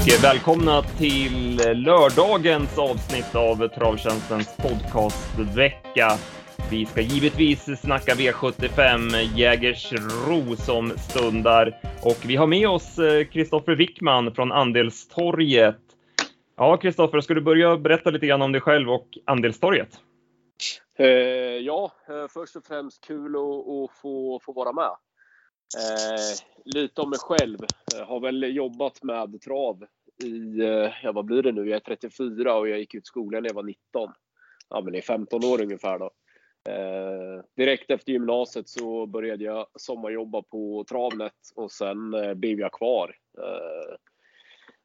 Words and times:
och 0.00 0.24
välkomna 0.24 0.82
till 0.82 1.56
lördagens 1.74 2.78
avsnitt 2.78 3.34
av 3.34 3.68
Travtjänstens 3.68 4.56
podcastvecka. 4.56 6.08
Vi 6.70 6.86
ska 6.86 7.00
givetvis 7.00 7.80
snacka 7.80 8.14
V75 8.14 9.16
Jägersro 9.36 10.56
som 10.56 10.90
stundar 10.90 11.80
och 12.02 12.16
vi 12.26 12.36
har 12.36 12.46
med 12.46 12.68
oss 12.68 12.98
eh, 12.98 13.24
Kristoffer 13.24 13.74
Wickman 13.74 14.34
från 14.34 14.52
Andelstorget. 14.52 15.80
Ja, 16.56 16.76
Kristoffer, 16.76 17.20
ska 17.20 17.34
du 17.34 17.40
börja 17.40 17.76
berätta 17.76 18.10
lite 18.10 18.26
grann 18.26 18.42
om 18.42 18.52
dig 18.52 18.60
själv 18.60 18.90
och 18.90 19.08
Andelstorget? 19.26 20.00
Eh, 20.98 21.06
ja, 21.60 21.92
eh, 22.08 22.28
först 22.28 22.56
och 22.56 22.64
främst 22.64 23.04
kul 23.04 23.36
att, 23.36 24.00
få, 24.02 24.40
få 24.42 24.52
vara 24.52 24.72
med. 24.72 24.90
Eh, 25.78 26.36
lite 26.64 27.00
om 27.00 27.10
mig 27.10 27.18
själv. 27.18 27.58
Jag 27.98 28.06
har 28.06 28.20
väl 28.20 28.56
jobbat 28.56 29.02
med 29.02 29.40
trav 29.40 29.86
i, 30.24 30.60
eh, 30.60 30.92
ja 31.02 31.12
vad 31.12 31.24
blir 31.24 31.42
det 31.42 31.52
nu, 31.52 31.68
jag 31.68 31.76
är 31.76 31.80
34 31.80 32.56
och 32.56 32.68
jag 32.68 32.78
gick 32.78 32.94
ut 32.94 33.06
skolan 33.06 33.42
när 33.42 33.48
jag 33.48 33.54
var 33.54 33.62
19. 33.62 34.12
Ja 34.68 34.80
men 34.80 34.92
det 34.92 34.98
är 34.98 35.02
15 35.02 35.44
år 35.44 35.62
ungefär 35.62 35.98
då. 35.98 36.10
Eh, 36.68 37.44
direkt 37.56 37.90
efter 37.90 38.12
gymnasiet 38.12 38.68
så 38.68 39.06
började 39.06 39.44
jag 39.44 39.66
sommarjobba 39.74 40.42
på 40.42 40.84
Travnet 40.88 41.32
och 41.54 41.72
sen 41.72 42.14
eh, 42.14 42.34
blev 42.34 42.60
jag 42.60 42.72
kvar. 42.72 43.16
Eh, 43.38 43.96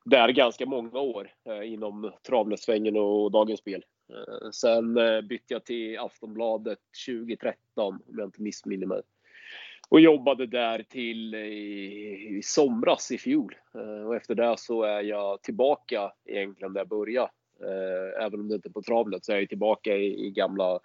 där 0.05 0.29
ganska 0.29 0.65
många 0.65 0.99
år 0.99 1.31
eh, 1.49 1.73
inom 1.73 2.12
Travnetsvängen 2.27 2.98
och 2.98 3.31
Dagens 3.31 3.59
Spel. 3.59 3.85
Eh, 4.13 4.49
sen 4.52 4.98
eh, 4.98 5.21
bytte 5.21 5.54
jag 5.54 5.65
till 5.65 5.99
Aftonbladet 5.99 6.79
2013 7.07 7.59
om 7.77 8.02
jag 8.17 8.27
inte 8.27 8.41
missminner 8.41 8.88
mig 8.88 9.02
och 9.89 9.99
jobbade 9.99 10.46
där 10.46 10.84
till 10.90 11.35
i, 11.35 12.37
i 12.37 12.41
somras 12.43 13.12
i 13.12 13.18
fjol. 13.18 13.55
Eh, 13.76 14.07
och 14.07 14.15
efter 14.15 14.35
det 14.35 14.55
så 14.57 14.84
är 14.84 15.01
jag 15.01 15.41
tillbaka 15.41 16.12
egentligen 16.26 16.73
där 16.73 16.79
jag 16.79 16.87
började. 16.87 17.29
Eh, 17.62 18.26
även 18.26 18.40
om 18.40 18.48
det 18.48 18.55
inte 18.55 18.70
är 18.70 18.74
på 18.74 18.82
Travlet 18.82 19.26
så 19.26 19.32
är 19.32 19.40
jag 19.40 19.49
tillbaka 19.49 19.96
i, 19.96 20.26
i 20.27 20.32
gamla 20.32 20.79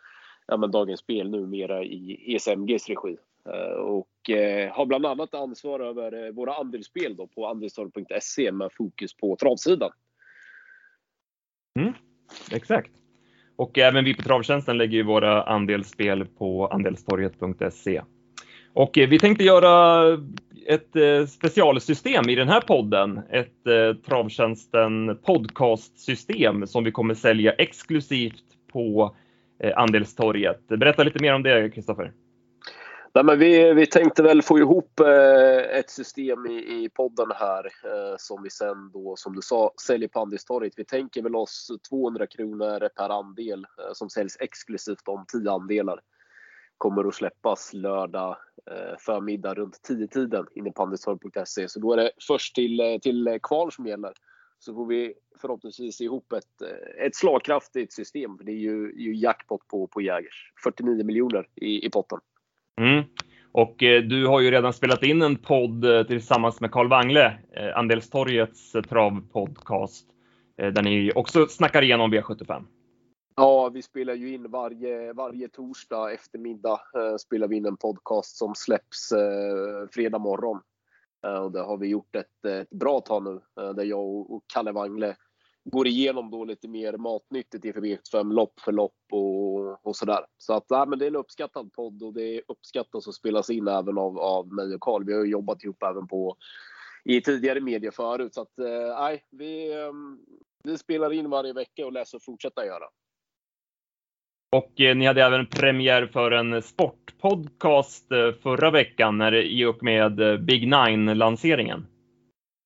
ja, 0.47 0.57
men 0.57 0.71
Dagens 0.71 1.01
Spel 1.01 1.31
numera 1.31 1.85
i 1.85 2.35
ESMGs 2.35 2.89
regi. 2.89 3.17
Eh, 3.47 3.81
och 3.81 4.31
eh, 4.31 4.73
har 4.73 4.87
bland 4.87 5.07
annat 5.07 5.35
ansvar 5.35 5.81
över 5.81 6.27
eh, 6.27 6.33
våra 6.33 6.55
andelsspel 6.55 7.17
då 7.17 7.27
på 7.27 7.47
andelstorg.se 7.47 8.53
med 8.53 8.71
fokus 8.73 9.15
på 9.15 9.37
travsidan. 9.37 9.91
Mm, 11.79 11.93
exakt. 12.53 12.91
Och 13.57 13.79
även 13.79 14.05
vi 14.05 14.15
på 14.15 14.23
Travtjänsten 14.23 14.79
lägger 14.79 14.97
ju 14.97 15.03
våra 15.03 15.43
andelsspel 15.43 16.27
på 16.27 16.67
andelstorget.se. 16.67 18.03
Och 18.73 18.99
eh, 18.99 19.09
vi 19.09 19.19
tänkte 19.19 19.45
göra 19.45 20.05
ett 20.67 20.97
eh, 20.97 21.27
specialsystem 21.27 22.29
i 22.29 22.35
den 22.35 22.49
här 22.49 22.61
podden, 22.61 23.21
ett 23.31 23.67
eh, 23.67 23.95
Travtjänsten 24.07 25.17
podcastsystem 25.17 26.67
som 26.67 26.85
vi 26.85 26.93
kommer 26.93 27.15
sälja 27.15 27.53
exklusivt 27.53 28.45
på 28.73 29.15
Andelstorget. 29.77 30.69
Berätta 30.69 31.03
lite 31.03 31.23
mer 31.23 31.35
om 31.35 31.43
det, 31.43 31.71
Kristoffer. 31.71 32.13
Nej, 33.15 33.25
men 33.25 33.39
vi, 33.39 33.73
vi 33.73 33.87
tänkte 33.87 34.23
väl 34.23 34.43
få 34.43 34.59
ihop 34.59 35.01
eh, 35.01 35.79
ett 35.79 35.91
system 35.91 36.47
i, 36.47 36.85
i 36.85 36.91
podden 36.95 37.27
här 37.35 37.65
eh, 37.65 38.15
som 38.19 38.43
vi 38.43 38.51
sen 38.51 38.91
då, 38.93 39.15
som 39.17 39.37
du 39.37 39.43
sa, 39.43 39.73
säljer 39.87 40.09
på 40.09 40.21
Andelstorget. 40.21 40.73
Vi 40.77 40.85
tänker 40.85 41.23
väl 41.23 41.37
oss 41.37 41.71
200 41.89 42.27
kronor 42.27 42.89
per 42.97 43.09
andel 43.19 43.67
eh, 43.79 43.93
som 43.93 44.11
säljs 44.11 44.37
exklusivt 44.41 45.09
om 45.09 45.25
10 45.33 45.51
andelar 45.51 46.01
kommer 46.81 47.09
att 47.09 47.15
släppas 47.15 47.73
lördag 47.75 48.37
eh, 48.71 48.99
förmiddag 48.99 49.55
runt 49.55 49.81
10-tiden 49.89 50.47
inne 50.55 50.71
på 50.73 50.83
andelstorg.se. 50.83 51.69
Så 51.69 51.81
då 51.81 51.93
är 51.93 51.97
det 51.97 52.11
först 52.29 52.55
till, 52.55 52.81
eh, 52.81 52.99
till 52.99 53.29
eh, 53.29 53.35
kval 53.43 53.73
som 53.73 53.87
gäller. 53.87 54.13
Så 54.59 54.75
får 54.75 54.87
vi 54.87 55.15
förhoppningsvis 55.41 56.01
ihop 56.01 56.33
ett, 56.33 56.63
ett 57.07 57.17
slagkraftigt 57.17 57.93
system. 57.93 58.39
För 58.39 58.45
det 58.45 58.53
är 58.53 58.63
ju, 58.63 58.93
ju 58.97 59.15
jackpot 59.15 59.69
på, 59.69 59.87
på 59.87 60.01
Jägers. 60.01 60.53
49 60.65 61.05
miljoner 61.05 61.49
i, 61.55 61.87
i 61.87 61.91
potten. 61.91 62.19
Mm. 62.81 63.05
Och 63.53 63.83
eh, 63.83 64.03
du 64.03 64.27
har 64.27 64.41
ju 64.41 64.51
redan 64.51 64.73
spelat 64.73 65.03
in 65.03 65.23
en 65.23 65.37
podd 65.37 65.85
eh, 65.85 66.03
tillsammans 66.03 66.61
med 66.61 66.71
Carl 66.71 66.89
Wangle, 66.89 67.39
eh, 67.57 67.79
Andelstorgets 67.79 68.73
travpodcast, 68.73 70.07
där 70.57 70.83
ni 70.83 71.13
också 71.15 71.47
snackar 71.47 71.83
igenom 71.83 72.15
V75. 72.15 72.65
Ja, 73.37 73.69
vi 73.69 73.83
spelar 73.83 74.15
ju 74.15 74.35
in 74.35 74.51
varje, 74.51 75.13
varje 75.13 75.49
torsdag 75.49 76.13
eftermiddag 76.13 76.81
eh, 76.97 77.17
spelar 77.17 77.49
vi 77.49 77.57
in 77.57 77.67
en 77.67 77.77
podcast 77.77 78.37
som 78.37 78.55
släpps 78.55 79.13
eh, 79.13 79.89
fredag 79.93 80.19
morgon. 80.19 80.61
Eh, 81.27 81.39
och 81.39 81.53
det 81.53 81.61
har 81.61 81.77
vi 81.77 81.89
gjort 81.89 82.17
ett, 82.17 82.45
ett 82.45 82.71
bra 82.71 83.01
tag 83.01 83.25
nu 83.25 83.41
eh, 83.61 83.75
där 83.75 83.85
jag 83.85 84.01
och, 84.01 84.35
och 84.35 84.45
Kalle 84.47 84.73
Wangle 84.73 85.17
går 85.65 85.87
igenom 85.87 86.31
då 86.31 86.45
lite 86.45 86.69
mer 86.69 86.97
matnyttigt 86.97 87.65
inför 87.65 87.81
V75 87.81 88.33
lopp 88.33 88.61
för 88.61 88.73
lopp 88.73 88.99
och, 89.13 89.87
och 89.87 89.97
sådär. 89.97 90.27
Så 90.37 90.55
att 90.55 90.71
nej, 90.71 90.87
men 90.87 90.99
det 90.99 91.05
är 91.05 91.11
en 91.11 91.17
uppskattad 91.17 91.73
podd 91.73 92.03
och 92.03 92.15
det 92.15 92.43
uppskattas 92.49 93.09
att 93.09 93.15
spelas 93.15 93.51
in 93.51 93.69
även 93.69 93.99
av, 93.99 94.19
av 94.19 94.53
mig 94.53 94.75
och 94.75 94.81
Karl. 94.81 95.05
Vi 95.05 95.13
har 95.13 95.25
ju 95.25 95.31
jobbat 95.31 95.65
ihop 95.65 95.83
även 95.83 96.09
på 96.09 96.37
i 97.05 97.21
tidigare 97.21 97.61
medier 97.61 97.91
förut. 97.91 98.35
Så 98.35 98.43
att 98.43 98.59
eh, 98.59 98.99
nej, 99.01 99.25
vi, 99.31 99.73
eh, 99.73 99.93
vi 100.65 100.79
spelar 100.79 101.13
in 101.13 101.31
varje 101.31 101.53
vecka 101.53 101.87
och 101.87 101.93
läser 101.93 102.19
och 102.19 102.23
fortsätta 102.23 102.67
göra. 102.67 102.85
Och 104.57 104.81
eh, 104.81 104.97
ni 104.97 105.07
hade 105.07 105.25
även 105.25 105.47
premiär 105.47 106.07
för 106.07 106.31
en 106.31 106.63
sportpodcast 106.63 108.13
eh, 108.13 108.33
förra 108.43 108.71
veckan 108.71 109.19
när, 109.19 109.35
i 109.35 109.65
och 109.65 109.83
med 109.83 110.21
eh, 110.21 110.37
Big 110.37 110.69
Nine-lanseringen. 110.69 111.87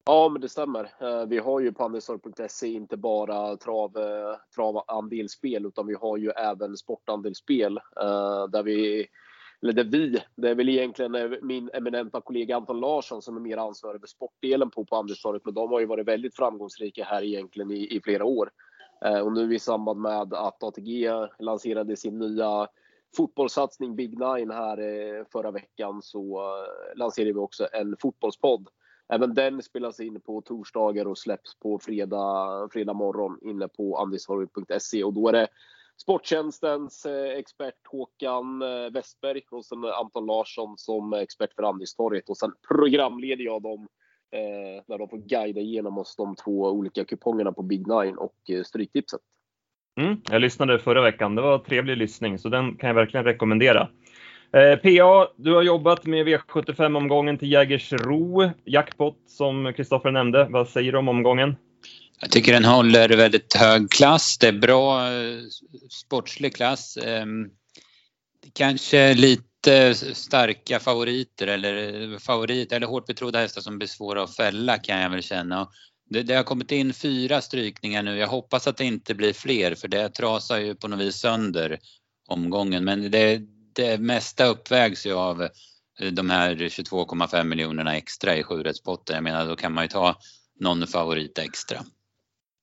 Ja, 0.07 0.29
men 0.29 0.41
det 0.41 0.49
stämmer. 0.49 0.85
Eh, 1.01 1.27
vi 1.29 1.39
har 1.39 1.61
ju 1.61 1.73
på 1.73 1.85
andelstorg.se 1.85 2.69
inte 2.69 2.97
bara 2.97 3.57
trav, 3.57 3.97
eh, 3.97 4.37
travandelsspel 4.55 5.67
utan 5.67 5.87
vi 5.87 5.95
har 5.95 6.17
ju 6.17 6.31
även 6.31 6.77
sportandelsspel 6.77 7.77
eh, 7.77 8.49
där 8.49 8.63
vi 8.63 9.07
eller 9.63 9.73
där 9.73 9.85
vi, 9.85 10.19
det 10.37 10.51
är 10.51 10.55
väl 10.55 10.69
egentligen 10.69 11.37
min 11.43 11.71
eminenta 11.75 12.21
kollega 12.21 12.57
Anton 12.57 12.81
Larsson 12.81 13.23
som 13.23 13.37
är 13.37 13.41
mer 13.41 13.57
ansvarig 13.57 14.01
för 14.01 14.09
sportdelen 14.09 14.71
på, 14.71 14.85
på 14.85 14.97
Andelstorget, 14.97 15.45
men 15.45 15.55
de 15.55 15.73
har 15.73 15.81
ju 15.81 15.87
varit 15.87 16.09
väldigt 16.09 16.37
framgångsrika 16.37 17.05
här 17.05 17.23
egentligen 17.23 17.71
i, 17.71 17.97
i 17.97 18.01
flera 18.01 18.25
år. 18.25 18.51
Eh, 19.05 19.19
och 19.19 19.33
nu 19.33 19.55
i 19.55 19.59
samband 19.59 20.01
med 20.01 20.35
att 20.35 20.63
ATG 20.63 21.11
lanserade 21.39 21.97
sin 21.97 22.19
nya 22.19 22.69
fotbollssatsning 23.17 23.97
Big 23.97 24.19
Nine 24.19 24.51
här 24.51 24.79
eh, 24.79 25.25
förra 25.33 25.51
veckan 25.51 26.03
så 26.03 26.39
eh, 26.39 26.99
lanserade 26.99 27.33
vi 27.33 27.39
också 27.39 27.69
en 27.73 27.97
fotbollspodd. 28.01 28.69
Även 29.09 29.35
den 29.35 29.63
spelas 29.63 30.01
in 30.01 30.21
på 30.21 30.41
torsdagar 30.41 31.07
och 31.07 31.19
släpps 31.19 31.59
på 31.59 31.79
fredag, 31.79 32.69
fredag 32.73 32.93
morgon 32.93 33.39
inne 33.43 33.69
på 33.69 33.99
andistorget.se 33.99 35.05
och 35.05 35.13
då 35.13 35.29
är 35.29 35.33
det 35.33 35.49
Sporttjänstens 35.97 37.07
expert 37.37 37.87
Håkan 37.91 38.59
Westberg 38.93 39.43
och 39.51 39.65
sen 39.65 39.85
Anton 39.85 40.27
Larsson 40.27 40.79
som 40.79 41.13
expert 41.13 41.55
för 41.55 41.63
Andistorget 41.63 42.29
och 42.29 42.37
sen 42.37 42.53
programleder 42.69 43.45
jag 43.45 43.63
dem 43.63 43.89
eh, 44.35 44.83
när 44.87 44.99
de 44.99 45.09
får 45.09 45.19
guida 45.19 45.61
igenom 45.61 45.99
oss 45.99 46.17
de 46.17 46.37
två 46.37 46.71
olika 46.71 47.05
kupongerna 47.05 47.53
på 47.53 47.63
Big 47.63 47.87
Nine 47.87 48.19
och 48.19 48.35
eh, 48.51 48.63
Stryktipset. 48.63 49.21
Mm, 50.01 50.21
jag 50.31 50.41
lyssnade 50.41 50.79
förra 50.79 51.03
veckan. 51.03 51.35
Det 51.35 51.43
var 51.43 51.59
trevlig 51.59 51.97
lyssning, 51.97 52.39
så 52.39 52.49
den 52.49 52.77
kan 52.77 52.89
jag 52.89 52.95
verkligen 52.95 53.25
rekommendera. 53.25 53.89
Eh, 54.53 54.77
PA, 54.77 55.29
du 55.37 55.55
har 55.55 55.63
jobbat 55.63 56.07
med 56.07 56.27
V75-omgången 56.27 57.39
till 57.39 57.53
Jägersro, 57.53 58.51
jackpot 58.65 59.17
som 59.27 59.73
Kristoffer 59.77 60.11
nämnde. 60.11 60.47
Vad 60.51 60.69
säger 60.69 60.93
du 60.93 60.99
om 60.99 61.09
omgången? 61.09 61.57
Jag 62.21 62.31
tycker 62.31 62.53
den 62.53 62.65
håller 62.65 63.09
väldigt 63.09 63.55
hög 63.55 63.91
klass. 63.91 64.39
Det 64.39 64.49
är 64.49 64.53
bra 64.53 65.13
eh, 65.13 65.39
sportslig 65.91 66.57
klass. 66.57 66.99
Ehm, 67.07 67.51
kanske 68.53 69.15
lite 69.15 69.43
starka 70.15 70.81
favoriter 70.81 71.47
eller 71.47 72.03
eh, 72.13 72.19
favoriter 72.19 72.77
eller 72.77 72.87
hårt 72.87 73.07
betrodda 73.07 73.39
hästar 73.39 73.61
som 73.61 73.79
blir 73.79 73.89
svåra 73.89 74.23
att 74.23 74.37
fälla 74.37 74.79
kan 74.79 75.01
jag 75.01 75.11
väl 75.11 75.23
känna. 75.23 75.69
Det, 76.11 76.23
det, 76.23 76.35
har 76.35 76.43
kommit 76.43 76.73
in 76.73 76.93
fyra 76.93 77.41
strykningar 77.41 78.03
nu. 78.03 78.17
Jag 78.17 78.29
hoppas 78.29 78.67
att 78.67 78.77
det 78.77 78.85
inte 78.85 79.15
blir 79.15 79.33
fler 79.33 79.75
för 79.75 79.89
det 79.89 80.09
trasar 80.09 80.59
ju 80.59 80.75
på 80.75 80.89
något 80.89 81.01
vis 81.01 81.17
sönder 81.17 81.79
omgången. 82.29 82.85
Men 82.85 83.11
det, 83.11 83.41
det 83.75 84.01
mesta 84.01 84.47
uppvägs 84.47 85.07
ju 85.07 85.13
av 85.13 85.43
eh, 85.43 86.13
de 86.13 86.31
här 86.31 86.55
22,5 86.55 87.45
miljonerna 87.45 87.97
extra 87.97 88.37
i 88.37 88.43
sjurättspotten. 88.43 89.15
Jag 89.15 89.25
menar 89.25 89.47
då 89.47 89.57
kan 89.57 89.73
man 89.73 89.85
ju 89.85 89.89
ta 89.89 90.17
någon 90.61 90.87
favorit 90.87 91.39
extra. 91.39 91.79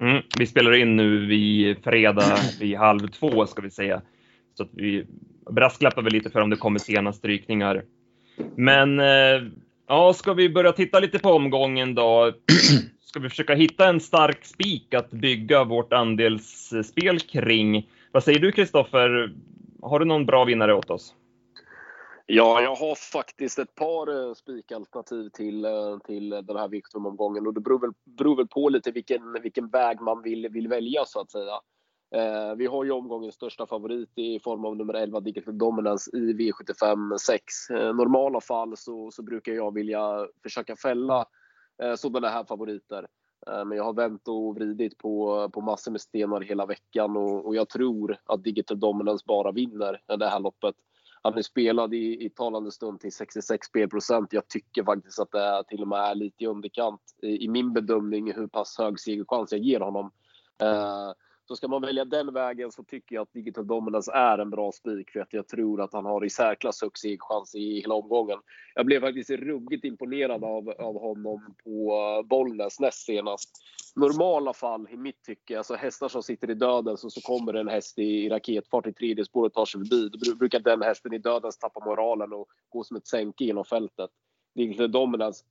Mm, 0.02 0.24
vi 0.38 0.48
spelar 0.48 0.74
in 0.74 0.96
nu 0.96 1.26
vid 1.26 1.84
fredag 1.84 2.40
vid 2.60 2.78
halv 2.78 3.08
två 3.08 3.48
ska 3.48 3.62
vi 3.62 3.72
säga. 3.72 4.02
Så 4.58 4.64
att 4.64 4.70
vi 4.74 5.06
brasklappar 5.50 6.02
väl 6.02 6.14
lite 6.14 6.30
för 6.30 6.42
om 6.42 6.50
det 6.50 6.56
kommer 6.56 6.80
sena 6.80 7.14
strykningar. 7.14 7.84
Men 8.56 9.00
eh, 9.00 9.42
ja, 9.88 10.14
ska 10.14 10.34
vi 10.34 10.50
börja 10.50 10.72
titta 10.72 11.00
lite 11.00 11.20
på 11.20 11.30
omgången 11.30 11.96
då? 11.96 12.32
Ska 13.04 13.20
vi 13.20 13.30
försöka 13.30 13.54
hitta 13.54 13.90
en 13.90 14.00
stark 14.00 14.46
spik 14.46 14.94
att 14.94 15.12
bygga 15.12 15.64
vårt 15.64 15.94
andelsspel 15.94 17.20
kring? 17.20 17.90
Vad 18.12 18.24
säger 18.24 18.40
du 18.40 18.52
Kristoffer? 18.52 19.34
Har 19.82 20.00
du 20.00 20.06
någon 20.06 20.26
bra 20.26 20.46
vinnare 20.46 20.74
åt 20.74 20.90
oss? 20.90 21.16
Ja, 22.26 22.62
jag 22.62 22.76
har 22.76 22.96
faktiskt 22.96 23.60
ett 23.60 23.76
par 23.76 24.28
eh, 24.28 24.34
spikalternativ 24.34 25.30
till, 25.30 25.66
eh, 25.66 25.98
till 26.06 26.30
den 26.30 26.58
här 26.58 26.68
Victor-omgången 26.68 27.48
och 27.48 27.54
det 27.54 27.62
beror 27.62 27.80
väl, 27.80 27.92
beror 28.04 28.36
väl 28.36 28.48
på 28.48 28.70
lite 28.70 28.92
vilken, 28.92 29.38
vilken 29.44 29.70
väg 29.70 30.02
man 30.02 30.22
vill, 30.22 30.50
vill 30.50 30.68
välja 30.68 31.06
så 31.06 31.20
att 31.20 31.32
säga. 31.32 31.60
Eh, 32.16 32.56
vi 32.56 32.66
har 32.66 32.84
ju 32.84 32.92
omgångens 32.92 33.36
största 33.36 33.66
favorit 33.66 34.10
i 34.16 34.40
form 34.40 34.66
av 34.66 34.78
nummer 34.78 34.94
11 34.94 35.20
Digital 35.20 35.58
Dominance 35.58 36.18
i 36.18 36.34
V75 36.34 37.18
6. 37.18 37.70
Eh, 37.70 37.96
normala 37.96 38.42
fall 38.42 38.78
så, 38.78 39.12
så 39.12 39.24
brukar 39.24 39.52
jag 39.52 39.74
vilja 39.74 40.28
försöka 40.44 40.76
fälla 40.76 41.26
eh, 41.84 41.96
sådana 41.96 42.30
här 42.30 42.44
favoriter. 42.44 43.08
Eh, 43.48 43.66
men 43.66 43.78
jag 43.78 43.84
har 43.84 43.94
vänt 43.94 44.28
och 44.28 44.56
vridit 44.56 44.98
på, 44.98 45.50
på 45.54 45.62
massor 45.62 45.92
med 45.92 46.02
stenar 46.02 46.42
hela 46.42 46.66
veckan 46.66 47.18
och, 47.18 47.46
och 47.46 47.56
jag 47.56 47.70
tror 47.70 48.18
att 48.26 48.44
Digital 48.44 48.80
Dominance 48.80 49.24
bara 49.28 49.52
vinner 49.52 50.02
det 50.18 50.28
här 50.28 50.40
loppet. 50.40 50.76
Han 51.22 51.38
är 51.38 51.42
spelad 51.42 51.94
i, 51.94 52.26
i 52.26 52.30
talande 52.30 52.72
stund 52.72 53.00
till 53.00 53.14
66 53.14 53.68
spelprocent. 53.68 54.34
Jag 54.34 54.48
tycker 54.48 54.84
faktiskt 54.84 55.20
att 55.20 55.32
det 55.32 55.64
till 55.68 55.82
och 55.82 55.88
med 55.88 56.00
är 56.00 56.16
lite 56.16 56.44
i 56.44 56.48
underkant 56.48 57.02
i, 57.22 57.46
i 57.46 57.48
min 57.48 57.74
bedömning 57.74 58.34
hur 58.34 58.48
pass 58.48 58.78
hög 58.78 59.00
segerchans 59.00 59.52
jag 59.52 59.62
ger 59.62 59.80
honom. 59.80 60.12
Eh, 60.62 61.12
så 61.52 61.56
ska 61.56 61.68
man 61.68 61.82
välja 61.82 62.06
den 62.06 62.34
vägen 62.34 62.72
så 62.72 62.84
tycker 62.84 63.16
jag 63.16 63.22
att 63.22 63.34
Digital 63.34 63.68
Dominance 63.68 64.12
är 64.12 64.38
en 64.38 64.50
bra 64.50 64.72
spik 64.72 65.12
för 65.12 65.20
att 65.20 65.34
jag 65.34 65.48
tror 65.48 65.82
att 65.82 65.94
han 65.94 66.06
har 66.06 66.26
i 66.26 66.30
särklass 66.30 66.82
högst 66.82 67.06
chans 67.20 67.56
i 67.56 67.82
hela 67.82 67.94
omgången. 67.94 68.40
Jag 68.76 68.86
blev 68.86 69.02
faktiskt 69.02 69.30
ruggigt 69.30 69.86
imponerad 69.86 70.44
av, 70.44 70.70
av 70.70 71.00
honom 71.02 71.56
på 71.64 71.94
eh, 71.94 72.28
Bollnäs 72.28 72.80
näst 72.80 73.06
senast. 73.06 73.50
Normala 73.96 74.54
fall 74.54 74.88
i 74.92 74.98
mitt 74.98 75.24
tycke, 75.24 75.58
alltså 75.58 75.76
hästar 75.76 76.08
som 76.08 76.24
sitter 76.24 76.50
i 76.50 76.54
döden 76.54 76.98
så, 76.98 77.10
så 77.10 77.22
kommer 77.22 77.54
en 77.54 77.68
häst 77.68 78.00
i, 78.00 78.26
i 78.26 78.30
raketfart 78.30 78.88
i 78.88 78.94
tredje 78.94 79.26
spåret 79.26 79.50
och 79.50 79.54
tar 79.54 79.66
sig 79.66 79.82
förbi. 79.82 80.10
Då 80.10 80.36
brukar 80.36 80.60
den 80.60 80.82
hästen 80.82 81.14
i 81.14 81.18
dödens 81.18 81.58
tappa 81.58 81.86
moralen 81.86 82.34
och 82.34 82.48
gå 82.70 82.84
som 82.84 82.98
ett 82.98 83.08
sänke 83.08 83.44
genom 83.44 83.66
fältet. 83.66 84.10
Digital 84.56 84.92
Dominance 84.92 85.46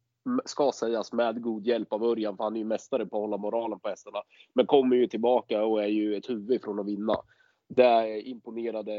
ska 0.44 0.72
sägas 0.72 1.12
med 1.12 1.42
god 1.42 1.66
hjälp 1.66 1.92
av 1.92 2.04
Örjan, 2.04 2.36
för 2.36 2.44
han 2.44 2.54
är 2.56 2.60
ju 2.60 2.64
mästare 2.64 3.06
på 3.06 3.16
att 3.16 3.20
hålla 3.20 3.36
moralen 3.36 3.80
på 3.80 3.88
hästarna. 3.88 4.22
Men 4.52 4.66
kommer 4.66 4.96
ju 4.96 5.06
tillbaka 5.06 5.64
och 5.64 5.82
är 5.82 5.88
ju 5.88 6.16
ett 6.16 6.30
huvud 6.30 6.62
från 6.62 6.78
att 6.78 6.86
vinna. 6.86 7.16
Det 7.68 8.20
imponerade 8.20 8.92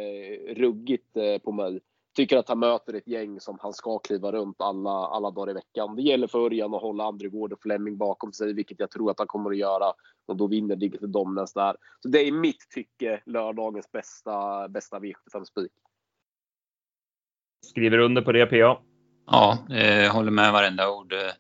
ruggigt 0.54 1.18
eh, 1.18 1.38
på 1.38 1.52
mig. 1.52 1.80
Tycker 2.16 2.38
att 2.38 2.50
han 2.50 2.60
möter 2.60 2.94
ett 2.94 3.08
gäng 3.08 3.40
som 3.40 3.58
han 3.62 3.74
ska 3.74 4.00
kliva 4.00 4.32
runt 4.32 4.62
alla, 4.62 4.90
alla 4.90 5.32
dagar 5.32 5.52
i 5.52 5.54
veckan. 5.54 5.96
Det 5.96 6.02
gäller 6.02 6.28
för 6.28 6.46
Örjan 6.46 6.74
att 6.74 6.82
hålla 6.82 7.04
Andregård 7.04 7.54
och 7.54 7.62
Flemming 7.62 7.98
bakom 7.98 8.34
sig, 8.34 8.54
vilket 8.54 8.80
jag 8.80 8.92
tror 8.92 9.12
att 9.12 9.20
han 9.20 9.28
kommer 9.28 9.52
att 9.52 9.58
göra. 9.58 9.94
Och 10.26 10.38
då 10.38 10.48
vinner 10.48 10.76
Digital 10.76 11.12
Dominance 11.12 11.60
där. 11.60 11.76
Så 12.00 12.08
det 12.08 12.20
är 12.20 12.26
i 12.26 12.32
mitt 12.32 12.70
tycke 12.70 13.22
lördagens 13.26 13.92
bästa, 13.92 14.68
bästa 14.68 15.00
V75-spik. 15.00 15.72
Skriver 17.66 17.98
under 17.98 18.22
på 18.22 18.32
det 18.32 18.46
PA. 18.46 18.91
Ja, 19.28 19.68
eh, 19.72 20.00
jag 20.00 20.14
håller 20.14 20.32
med 20.32 20.52
varenda 20.52 20.90
ord. 20.90 21.14
Eh, 21.14 21.32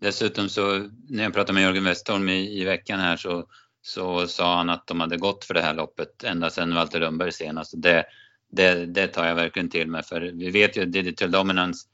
dessutom 0.00 0.48
så 0.48 0.88
när 1.08 1.22
jag 1.22 1.34
pratade 1.34 1.52
med 1.52 1.62
Jörgen 1.62 1.84
Westholm 1.84 2.28
i, 2.28 2.60
i 2.60 2.64
veckan 2.64 3.00
här 3.00 3.16
så, 3.16 3.44
så 3.82 4.26
sa 4.26 4.56
han 4.56 4.70
att 4.70 4.86
de 4.86 5.00
hade 5.00 5.16
gått 5.16 5.44
för 5.44 5.54
det 5.54 5.62
här 5.62 5.74
loppet 5.74 6.24
ända 6.24 6.50
sedan 6.50 6.74
Walter 6.74 7.00
Lundberg 7.00 7.32
senast. 7.32 7.74
Det, 7.76 8.04
det, 8.52 8.86
det 8.86 9.06
tar 9.06 9.26
jag 9.26 9.34
verkligen 9.34 9.70
till 9.70 9.88
mig 9.88 10.02
för 10.02 10.20
vi 10.20 10.50
vet 10.50 10.76
ju 10.76 10.82
att 10.82 10.92
Digital 10.92 11.30
Dominance 11.30 11.88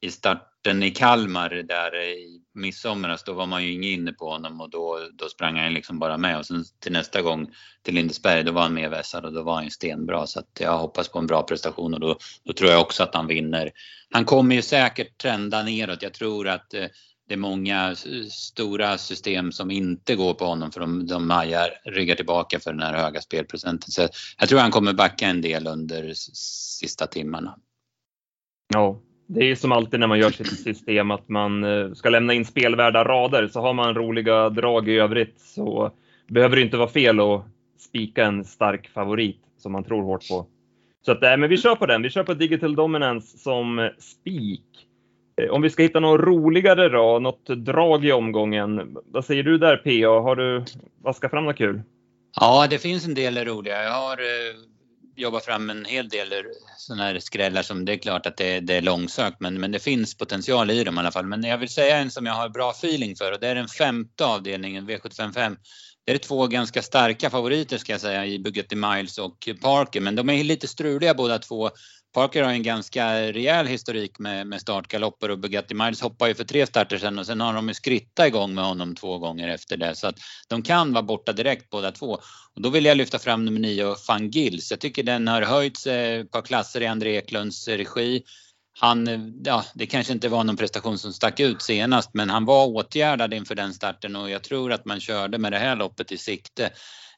i 0.00 0.10
starten 0.10 0.82
i 0.82 0.90
Kalmar 0.90 1.50
där 1.50 2.02
i 2.02 2.40
midsomras, 2.54 3.10
alltså 3.10 3.26
då 3.26 3.32
var 3.32 3.46
man 3.46 3.64
ju 3.64 3.72
inte 3.72 3.86
inne 3.86 4.12
på 4.12 4.30
honom 4.30 4.60
och 4.60 4.70
då, 4.70 5.00
då 5.14 5.28
sprang 5.28 5.56
han 5.56 5.74
liksom 5.74 5.98
bara 5.98 6.18
med 6.18 6.38
och 6.38 6.46
sen 6.46 6.64
till 6.80 6.92
nästa 6.92 7.22
gång 7.22 7.50
till 7.82 7.94
Lindesberg, 7.94 8.44
då 8.44 8.52
var 8.52 8.62
han 8.62 8.74
mer 8.74 8.88
vässad 8.88 9.24
och 9.24 9.32
då 9.32 9.42
var 9.42 9.54
han 9.54 9.70
stenbra 9.70 10.26
så 10.26 10.38
att 10.38 10.60
jag 10.60 10.78
hoppas 10.78 11.08
på 11.08 11.18
en 11.18 11.26
bra 11.26 11.42
prestation 11.42 11.94
och 11.94 12.00
då, 12.00 12.18
då 12.44 12.52
tror 12.52 12.70
jag 12.70 12.80
också 12.80 13.02
att 13.02 13.14
han 13.14 13.26
vinner. 13.26 13.72
Han 14.10 14.24
kommer 14.24 14.54
ju 14.54 14.62
säkert 14.62 15.18
trenda 15.18 15.62
neråt. 15.62 16.02
Jag 16.02 16.14
tror 16.14 16.48
att 16.48 16.74
eh, 16.74 16.86
det 17.28 17.34
är 17.34 17.38
många 17.38 17.96
stora 18.30 18.98
system 18.98 19.52
som 19.52 19.70
inte 19.70 20.16
går 20.16 20.34
på 20.34 20.44
honom 20.44 20.72
för 20.72 20.80
de, 20.80 21.06
de 21.06 21.26
majar, 21.26 21.70
ryggar 21.84 22.14
tillbaka 22.14 22.60
för 22.60 22.72
den 22.72 22.82
här 22.82 22.94
höga 22.94 23.20
spelprocenten. 23.20 23.90
Så 23.90 24.08
jag 24.38 24.48
tror 24.48 24.60
han 24.60 24.70
kommer 24.70 24.92
backa 24.92 25.26
en 25.26 25.40
del 25.40 25.66
under 25.66 26.12
sista 26.14 27.06
timmarna. 27.06 27.58
Ja, 28.74 29.02
det 29.26 29.50
är 29.50 29.54
som 29.54 29.72
alltid 29.72 30.00
när 30.00 30.06
man 30.06 30.18
gör 30.18 30.30
sitt 30.30 30.60
system 30.60 31.10
att 31.10 31.28
man 31.28 31.64
eh, 31.64 31.92
ska 31.92 32.10
lämna 32.10 32.34
in 32.34 32.44
spelvärda 32.44 33.04
rader. 33.04 33.48
Så 33.48 33.60
har 33.60 33.72
man 33.72 33.94
roliga 33.94 34.48
drag 34.50 34.88
i 34.88 34.98
övrigt 34.98 35.40
så 35.40 35.90
behöver 36.28 36.56
det 36.56 36.62
inte 36.62 36.76
vara 36.76 36.88
fel 36.88 37.20
att 37.20 37.44
spika 37.78 38.24
en 38.24 38.44
stark 38.44 38.88
favorit 38.88 39.40
som 39.58 39.72
man 39.72 39.84
tror 39.84 40.02
hårt 40.02 40.28
på. 40.28 40.46
Så 41.06 41.12
att, 41.12 41.20
men 41.20 41.48
vi 41.48 41.56
kör 41.56 41.74
på 41.74 41.86
den. 41.86 42.02
Vi 42.02 42.10
kör 42.10 42.24
på 42.24 42.34
Digital 42.34 42.74
Dominance 42.74 43.38
som 43.38 43.90
spik. 43.98 44.86
Eh, 45.40 45.50
om 45.50 45.62
vi 45.62 45.70
ska 45.70 45.82
hitta 45.82 46.00
något 46.00 46.20
roligare 46.20 46.88
då, 46.88 47.18
något 47.18 47.46
drag 47.46 48.04
i 48.04 48.12
omgången. 48.12 48.96
Vad 49.04 49.24
säger 49.24 49.42
du 49.42 49.58
där 49.58 49.76
PA? 49.76 50.22
Har 50.22 50.36
du 50.36 50.64
vaskat 51.02 51.30
fram 51.30 51.44
något 51.44 51.56
kul? 51.56 51.82
Ja, 52.40 52.66
det 52.70 52.78
finns 52.78 53.06
en 53.06 53.14
del 53.14 53.44
roliga. 53.44 53.82
Jag 53.82 53.92
har 53.92 54.18
eh, 54.18 54.75
jobba 55.16 55.40
fram 55.40 55.70
en 55.70 55.84
hel 55.84 56.08
del 56.08 56.44
sådana 56.76 57.04
här 57.04 57.18
skrällar 57.18 57.62
som 57.62 57.84
det 57.84 57.92
är 57.92 57.96
klart 57.96 58.26
att 58.26 58.36
det, 58.36 58.60
det, 58.60 58.74
är 58.74 58.82
långsökt 58.82 59.40
men, 59.40 59.60
men 59.60 59.72
det 59.72 59.78
finns 59.78 60.18
potential 60.18 60.70
i 60.70 60.84
dem 60.84 60.96
i 60.96 60.98
alla 60.98 61.12
fall. 61.12 61.26
Men 61.26 61.42
jag 61.42 61.58
vill 61.58 61.68
säga 61.68 61.96
en 61.96 62.10
som 62.10 62.26
jag 62.26 62.34
har 62.34 62.48
bra 62.48 62.70
feeling 62.70 63.16
för 63.16 63.32
och 63.32 63.40
det 63.40 63.48
är 63.48 63.54
den 63.54 63.68
femte 63.68 64.24
avdelningen 64.24 64.90
V755. 64.90 65.56
Det 66.06 66.12
är 66.12 66.18
två 66.18 66.46
ganska 66.46 66.82
starka 66.82 67.30
favoriter 67.30 67.78
ska 67.78 67.92
jag 67.92 68.00
säga 68.00 68.26
i 68.26 68.38
Bugatti 68.38 68.76
Miles 68.76 69.18
och 69.18 69.48
Parker 69.62 70.00
men 70.00 70.16
de 70.16 70.30
är 70.30 70.44
lite 70.44 70.68
struliga 70.68 71.14
båda 71.14 71.38
två. 71.38 71.70
Parker 72.16 72.42
har 72.42 72.50
en 72.50 72.62
ganska 72.62 73.32
rejäl 73.32 73.66
historik 73.66 74.18
med, 74.18 74.46
med 74.46 74.60
startgalopper 74.60 75.30
och 75.30 75.38
Bugatti 75.38 75.74
Miles 75.74 76.00
hoppar 76.00 76.26
ju 76.26 76.34
för 76.34 76.44
tre 76.44 76.66
starter 76.66 76.98
sen 76.98 77.18
och 77.18 77.26
sen 77.26 77.40
har 77.40 77.54
de 77.54 77.68
ju 77.68 77.74
skritta 77.74 78.26
igång 78.26 78.54
med 78.54 78.64
honom 78.64 78.94
två 78.94 79.18
gånger 79.18 79.48
efter 79.48 79.76
det 79.76 79.94
så 79.94 80.06
att 80.06 80.18
de 80.48 80.62
kan 80.62 80.92
vara 80.92 81.02
borta 81.02 81.32
direkt 81.32 81.70
båda 81.70 81.92
två. 81.92 82.18
Och 82.54 82.62
då 82.62 82.68
vill 82.68 82.84
jag 82.84 82.96
lyfta 82.96 83.18
fram 83.18 83.44
nummer 83.44 83.60
nio, 83.60 83.96
Van 84.08 84.30
Gils. 84.30 84.70
Jag 84.70 84.80
tycker 84.80 85.02
den 85.02 85.28
har 85.28 85.42
höjts 85.42 85.86
eh, 85.86 86.20
ett 86.20 86.30
par 86.30 86.42
klasser 86.42 86.80
i 86.80 86.86
André 86.86 87.16
Eklunds 87.16 87.68
regi. 87.68 88.22
Han, 88.80 89.08
eh, 89.08 89.20
ja, 89.44 89.64
det 89.74 89.86
kanske 89.86 90.12
inte 90.12 90.28
var 90.28 90.44
någon 90.44 90.56
prestation 90.56 90.98
som 90.98 91.12
stack 91.12 91.40
ut 91.40 91.62
senast 91.62 92.10
men 92.14 92.30
han 92.30 92.44
var 92.44 92.66
åtgärdad 92.66 93.34
inför 93.34 93.54
den 93.54 93.74
starten 93.74 94.16
och 94.16 94.30
jag 94.30 94.42
tror 94.42 94.72
att 94.72 94.84
man 94.84 95.00
körde 95.00 95.38
med 95.38 95.52
det 95.52 95.58
här 95.58 95.76
loppet 95.76 96.12
i 96.12 96.18
sikte 96.18 96.70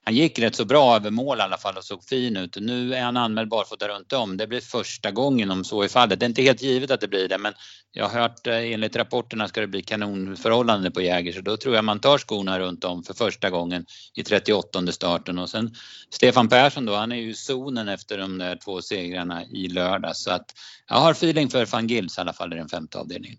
han 0.08 0.14
gick 0.14 0.38
rätt 0.38 0.54
så 0.54 0.64
bra 0.64 0.96
över 0.96 1.10
mål 1.10 1.38
i 1.38 1.40
alla 1.40 1.56
fall 1.56 1.76
och 1.76 1.84
såg 1.84 2.04
fin 2.04 2.36
ut. 2.36 2.56
Nu 2.60 2.94
är 2.94 3.02
han 3.02 3.16
anmäld 3.16 3.48
barfota 3.48 3.88
runt 3.88 4.12
om. 4.12 4.36
Det 4.36 4.46
blir 4.46 4.60
första 4.60 5.10
gången 5.10 5.50
om 5.50 5.64
så 5.64 5.82
är 5.82 5.88
fallet. 5.88 6.20
Det 6.20 6.26
är 6.26 6.28
inte 6.28 6.42
helt 6.42 6.62
givet 6.62 6.90
att 6.90 7.00
det 7.00 7.08
blir 7.08 7.28
det 7.28 7.38
men 7.38 7.52
jag 7.92 8.08
har 8.08 8.20
hört 8.20 8.46
eh, 8.46 8.72
enligt 8.72 8.96
rapporterna 8.96 9.48
ska 9.48 9.60
det 9.60 9.66
bli 9.66 9.82
kanonförhållande 9.82 10.90
på 10.90 11.00
Jäger 11.00 11.32
så 11.32 11.40
då 11.40 11.56
tror 11.56 11.74
jag 11.74 11.84
man 11.84 12.00
tar 12.00 12.18
skorna 12.18 12.58
runt 12.58 12.84
om 12.84 13.02
för 13.02 13.14
första 13.14 13.50
gången 13.50 13.86
i 14.14 14.22
38 14.22 14.86
starten 14.86 15.38
och 15.38 15.50
sen 15.50 15.74
Stefan 16.10 16.48
Persson 16.48 16.86
då, 16.86 16.94
han 16.94 17.12
är 17.12 17.16
ju 17.16 17.34
zonen 17.34 17.88
efter 17.88 18.18
de 18.18 18.38
där 18.38 18.56
två 18.64 18.82
segrarna 18.82 19.44
i 19.44 19.68
lördag 19.68 20.16
så 20.16 20.30
att 20.30 20.46
jag 20.86 20.96
har 20.96 21.10
feeling 21.10 21.48
för 21.48 21.66
van 21.66 21.86
Gils 21.86 22.18
i 22.18 22.20
alla 22.20 22.32
fall 22.32 22.52
i 22.52 22.56
den 22.56 22.68
femte 22.68 22.98
avdelningen. 22.98 23.38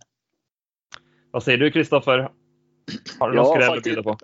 Vad 1.32 1.44
säger 1.44 1.58
du 1.58 1.72
Kristoffer? 1.72 2.30
Har 3.20 3.30
du 3.30 3.36
någon 3.36 3.56
skräll 3.56 3.78
att 3.78 3.84
bjuda 3.84 4.04
på? 4.04 4.18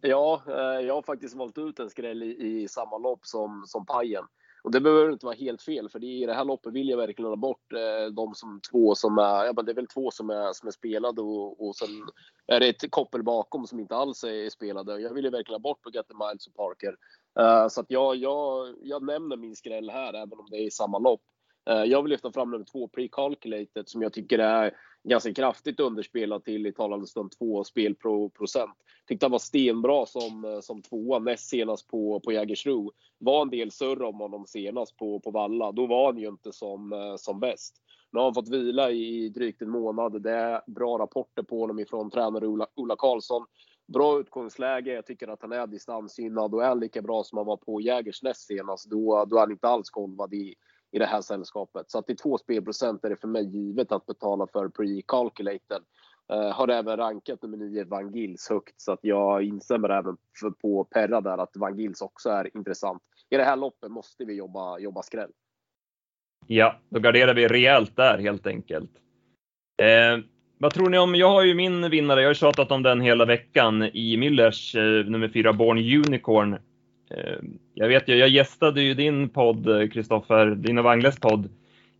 Ja, 0.00 0.42
eh, 0.46 0.86
jag 0.86 0.94
har 0.94 1.02
faktiskt 1.02 1.36
valt 1.36 1.58
ut 1.58 1.78
en 1.78 1.90
skräll 1.90 2.22
i, 2.22 2.62
i 2.62 2.68
samma 2.68 2.98
lopp 2.98 3.26
som, 3.26 3.64
som 3.66 3.86
Pajen. 3.86 4.24
Och 4.62 4.70
det 4.70 4.80
behöver 4.80 5.12
inte 5.12 5.26
vara 5.26 5.36
helt 5.36 5.62
fel, 5.62 5.88
för 5.88 6.04
i 6.04 6.26
det 6.26 6.34
här 6.34 6.44
loppet 6.44 6.72
vill 6.72 6.88
jag 6.88 6.96
verkligen 6.96 7.28
ha 7.28 7.36
bort 7.36 7.72
eh, 7.72 8.12
de 8.12 8.34
som 8.34 8.60
två 8.70 8.94
som 8.94 9.18
är, 9.18 9.44
ja 9.44 9.52
men 9.56 9.64
det 9.64 9.72
är 9.72 9.74
väl 9.74 9.86
två 9.86 10.10
som 10.10 10.30
är, 10.30 10.52
som 10.52 10.68
är 10.68 10.72
spelade 10.72 11.20
och, 11.20 11.66
och 11.66 11.76
sen 11.76 11.88
är 12.46 12.60
det 12.60 12.68
ett 12.68 12.90
koppel 12.90 13.22
bakom 13.22 13.66
som 13.66 13.80
inte 13.80 13.96
alls 13.96 14.24
är 14.24 14.50
spelade. 14.50 15.00
Jag 15.00 15.14
vill 15.14 15.24
ju 15.24 15.30
verkligen 15.30 15.54
ha 15.54 15.70
bort 15.70 15.82
Bugatti 15.82 16.14
Miles 16.14 16.46
och 16.46 16.54
Parker. 16.54 16.96
Uh, 17.40 17.68
så 17.68 17.80
att 17.80 17.90
jag, 17.90 18.16
jag, 18.16 18.74
jag 18.82 19.02
nämner 19.02 19.36
min 19.36 19.56
skräll 19.56 19.90
här, 19.90 20.14
även 20.14 20.38
om 20.38 20.46
det 20.50 20.56
är 20.56 20.66
i 20.66 20.70
samma 20.70 20.98
lopp. 20.98 21.22
Eh, 21.70 21.84
jag 21.84 22.02
vill 22.02 22.10
lyfta 22.10 22.32
fram 22.32 22.50
nummer 22.50 22.64
två, 22.64 22.88
Precalculated, 22.88 23.88
som 23.88 24.02
jag 24.02 24.12
tycker 24.12 24.38
är 24.38 24.72
ganska 25.04 25.34
kraftigt 25.34 25.80
underspelad 25.80 26.44
till 26.44 26.66
i 26.66 26.72
talande 26.72 27.06
stund 27.06 27.32
2 27.38 27.64
spelprocent. 27.64 28.76
Tyckte 29.06 29.26
han 29.26 29.32
var 29.32 29.38
stenbra 29.38 30.06
som, 30.06 30.44
eh, 30.44 30.60
som 30.60 30.82
tvåa 30.82 31.18
näst 31.18 31.48
senast 31.48 31.88
på, 31.88 32.20
på 32.20 32.32
Jägersro. 32.32 32.92
Var 33.18 33.42
en 33.42 33.50
del 33.50 33.70
surr 33.70 34.02
om 34.02 34.20
honom 34.20 34.46
senast 34.46 34.96
på, 34.96 35.20
på 35.20 35.30
Valla. 35.30 35.72
Då 35.72 35.86
var 35.86 36.06
han 36.06 36.18
ju 36.18 36.28
inte 36.28 36.52
som, 36.52 36.92
eh, 36.92 37.16
som 37.16 37.40
bäst. 37.40 37.76
Nu 38.12 38.18
har 38.18 38.24
han 38.24 38.34
fått 38.34 38.48
vila 38.48 38.90
i 38.90 39.28
drygt 39.28 39.62
en 39.62 39.70
månad. 39.70 40.22
Det 40.22 40.30
är 40.30 40.62
bra 40.66 40.98
rapporter 40.98 41.42
på 41.42 41.60
honom 41.60 41.78
ifrån 41.78 42.10
tränare 42.10 42.46
Ola, 42.46 42.66
Ola 42.74 42.96
Karlsson. 42.96 43.46
Bra 43.86 44.20
utgångsläge. 44.20 44.92
Jag 44.92 45.06
tycker 45.06 45.28
att 45.28 45.42
han 45.42 45.52
är 45.52 45.66
distansgynnad 45.66 46.54
och 46.54 46.64
är 46.64 46.68
han 46.68 46.80
lika 46.80 47.02
bra 47.02 47.24
som 47.24 47.38
han 47.38 47.46
var 47.46 47.56
på 47.56 47.80
Jägers 47.80 48.22
näst 48.22 48.46
senast. 48.46 48.90
Då, 48.90 49.24
då 49.24 49.36
är 49.36 49.40
han 49.40 49.50
inte 49.50 49.68
alls 49.68 49.90
golvad 49.90 50.34
i, 50.34 50.54
i 50.92 50.98
det 50.98 51.06
här 51.06 51.20
sällskapet. 51.20 51.90
Så 51.90 51.98
att 51.98 52.10
i 52.10 52.16
två 52.16 52.38
spelprocent 52.38 53.04
är 53.04 53.10
det 53.10 53.20
för 53.20 53.28
mig 53.28 53.44
givet 53.56 53.92
att 53.92 54.06
betala 54.06 54.46
för 54.52 54.68
pre-calculated. 54.68 55.82
Uh, 56.32 56.52
har 56.52 56.68
även 56.68 56.96
rankat 56.96 57.42
nummer 57.42 57.56
9 57.56 57.84
Van 57.84 58.12
Gils 58.12 58.48
högt 58.50 58.80
så 58.80 58.92
att 58.92 58.98
jag 59.02 59.42
instämmer 59.42 59.88
även 59.88 60.16
för, 60.40 60.50
på 60.50 60.84
Perra 60.84 61.20
där 61.20 61.38
att 61.38 61.56
Van 61.56 61.78
Gils 61.78 62.02
också 62.02 62.28
är 62.28 62.56
intressant. 62.56 63.02
I 63.30 63.36
det 63.36 63.44
här 63.44 63.56
loppet 63.56 63.90
måste 63.90 64.24
vi 64.24 64.34
jobba, 64.34 64.78
jobba 64.78 65.02
skräll. 65.02 65.30
Ja, 66.46 66.80
då 66.88 67.00
garderar 67.00 67.34
vi 67.34 67.48
rejält 67.48 67.96
där 67.96 68.18
helt 68.18 68.46
enkelt. 68.46 68.90
Eh, 69.82 70.24
vad 70.58 70.74
tror 70.74 70.88
ni 70.88 70.98
om, 70.98 71.14
jag 71.14 71.30
har 71.30 71.42
ju 71.42 71.54
min 71.54 71.90
vinnare, 71.90 72.20
jag 72.20 72.28
har 72.28 72.34
tjatat 72.34 72.72
om 72.72 72.82
den 72.82 73.00
hela 73.00 73.24
veckan 73.24 73.82
i 73.82 74.16
Müllers 74.16 74.76
eh, 74.76 75.06
nummer 75.06 75.28
4, 75.28 75.52
Born 75.52 75.78
Unicorn. 75.78 76.58
Eh, 77.16 77.38
jag 77.74 77.88
vet 77.88 78.08
ju, 78.08 78.14
jag 78.14 78.28
gästade 78.28 78.82
ju 78.82 78.94
din 78.94 79.28
podd, 79.28 79.92
Kristoffer, 79.92 80.46
din 80.46 80.78
och 80.78 80.84
Wangles 80.84 81.20
podd, 81.20 81.48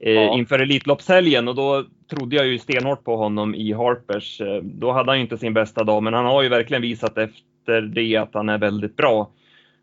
eh, 0.01 0.13
ja. 0.13 0.39
inför 0.39 0.59
Elitloppshelgen 0.59 1.49
och 1.49 1.55
då 1.55 1.85
trodde 2.11 2.37
jag 2.37 2.47
ju 2.47 2.59
stenhårt 2.59 3.05
på 3.05 3.17
honom 3.17 3.55
i 3.55 3.73
Harpers. 3.73 4.41
Eh, 4.41 4.63
då 4.63 4.93
hade 4.93 5.11
han 5.11 5.19
ju 5.19 5.23
inte 5.23 5.39
sin 5.39 5.55
bästa 5.55 5.85
dag, 5.85 6.03
men 6.03 6.15
han 6.15 6.25
har 6.25 6.43
ju 6.43 6.49
verkligen 6.49 6.83
visat 6.83 7.19
efter 7.19 7.81
det 7.81 8.17
att 8.17 8.35
han 8.35 8.49
är 8.49 8.59
väldigt 8.59 8.97
bra. 8.97 9.31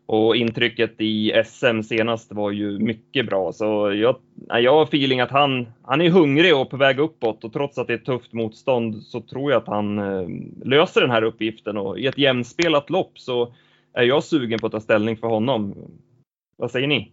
Och 0.06 0.36
intrycket 0.36 1.00
i 1.00 1.42
SM 1.46 1.82
senast 1.82 2.32
var 2.32 2.50
ju 2.50 2.78
mycket 2.78 3.26
bra, 3.26 3.52
så 3.52 3.92
jag, 3.92 4.16
jag 4.62 4.74
har 4.74 4.82
feeling 4.82 5.20
att 5.20 5.30
han, 5.30 5.66
han 5.82 6.00
är 6.00 6.10
hungrig 6.10 6.56
och 6.56 6.70
på 6.70 6.76
väg 6.76 6.98
uppåt 6.98 7.44
och 7.44 7.52
trots 7.52 7.78
att 7.78 7.86
det 7.86 7.92
är 7.92 7.98
tufft 7.98 8.32
motstånd 8.32 9.02
så 9.02 9.20
tror 9.20 9.52
jag 9.52 9.62
att 9.62 9.68
han 9.68 9.98
eh, 9.98 10.28
löser 10.64 11.00
den 11.00 11.10
här 11.10 11.22
uppgiften 11.22 11.76
och 11.76 11.98
i 11.98 12.06
ett 12.06 12.18
jämspelat 12.18 12.90
lopp 12.90 13.18
så 13.18 13.52
är 13.94 14.02
jag 14.02 14.24
sugen 14.24 14.58
på 14.58 14.66
att 14.66 14.72
ta 14.72 14.80
ställning 14.80 15.16
för 15.16 15.26
honom. 15.26 15.90
Vad 16.56 16.70
säger 16.70 16.86
ni? 16.86 17.12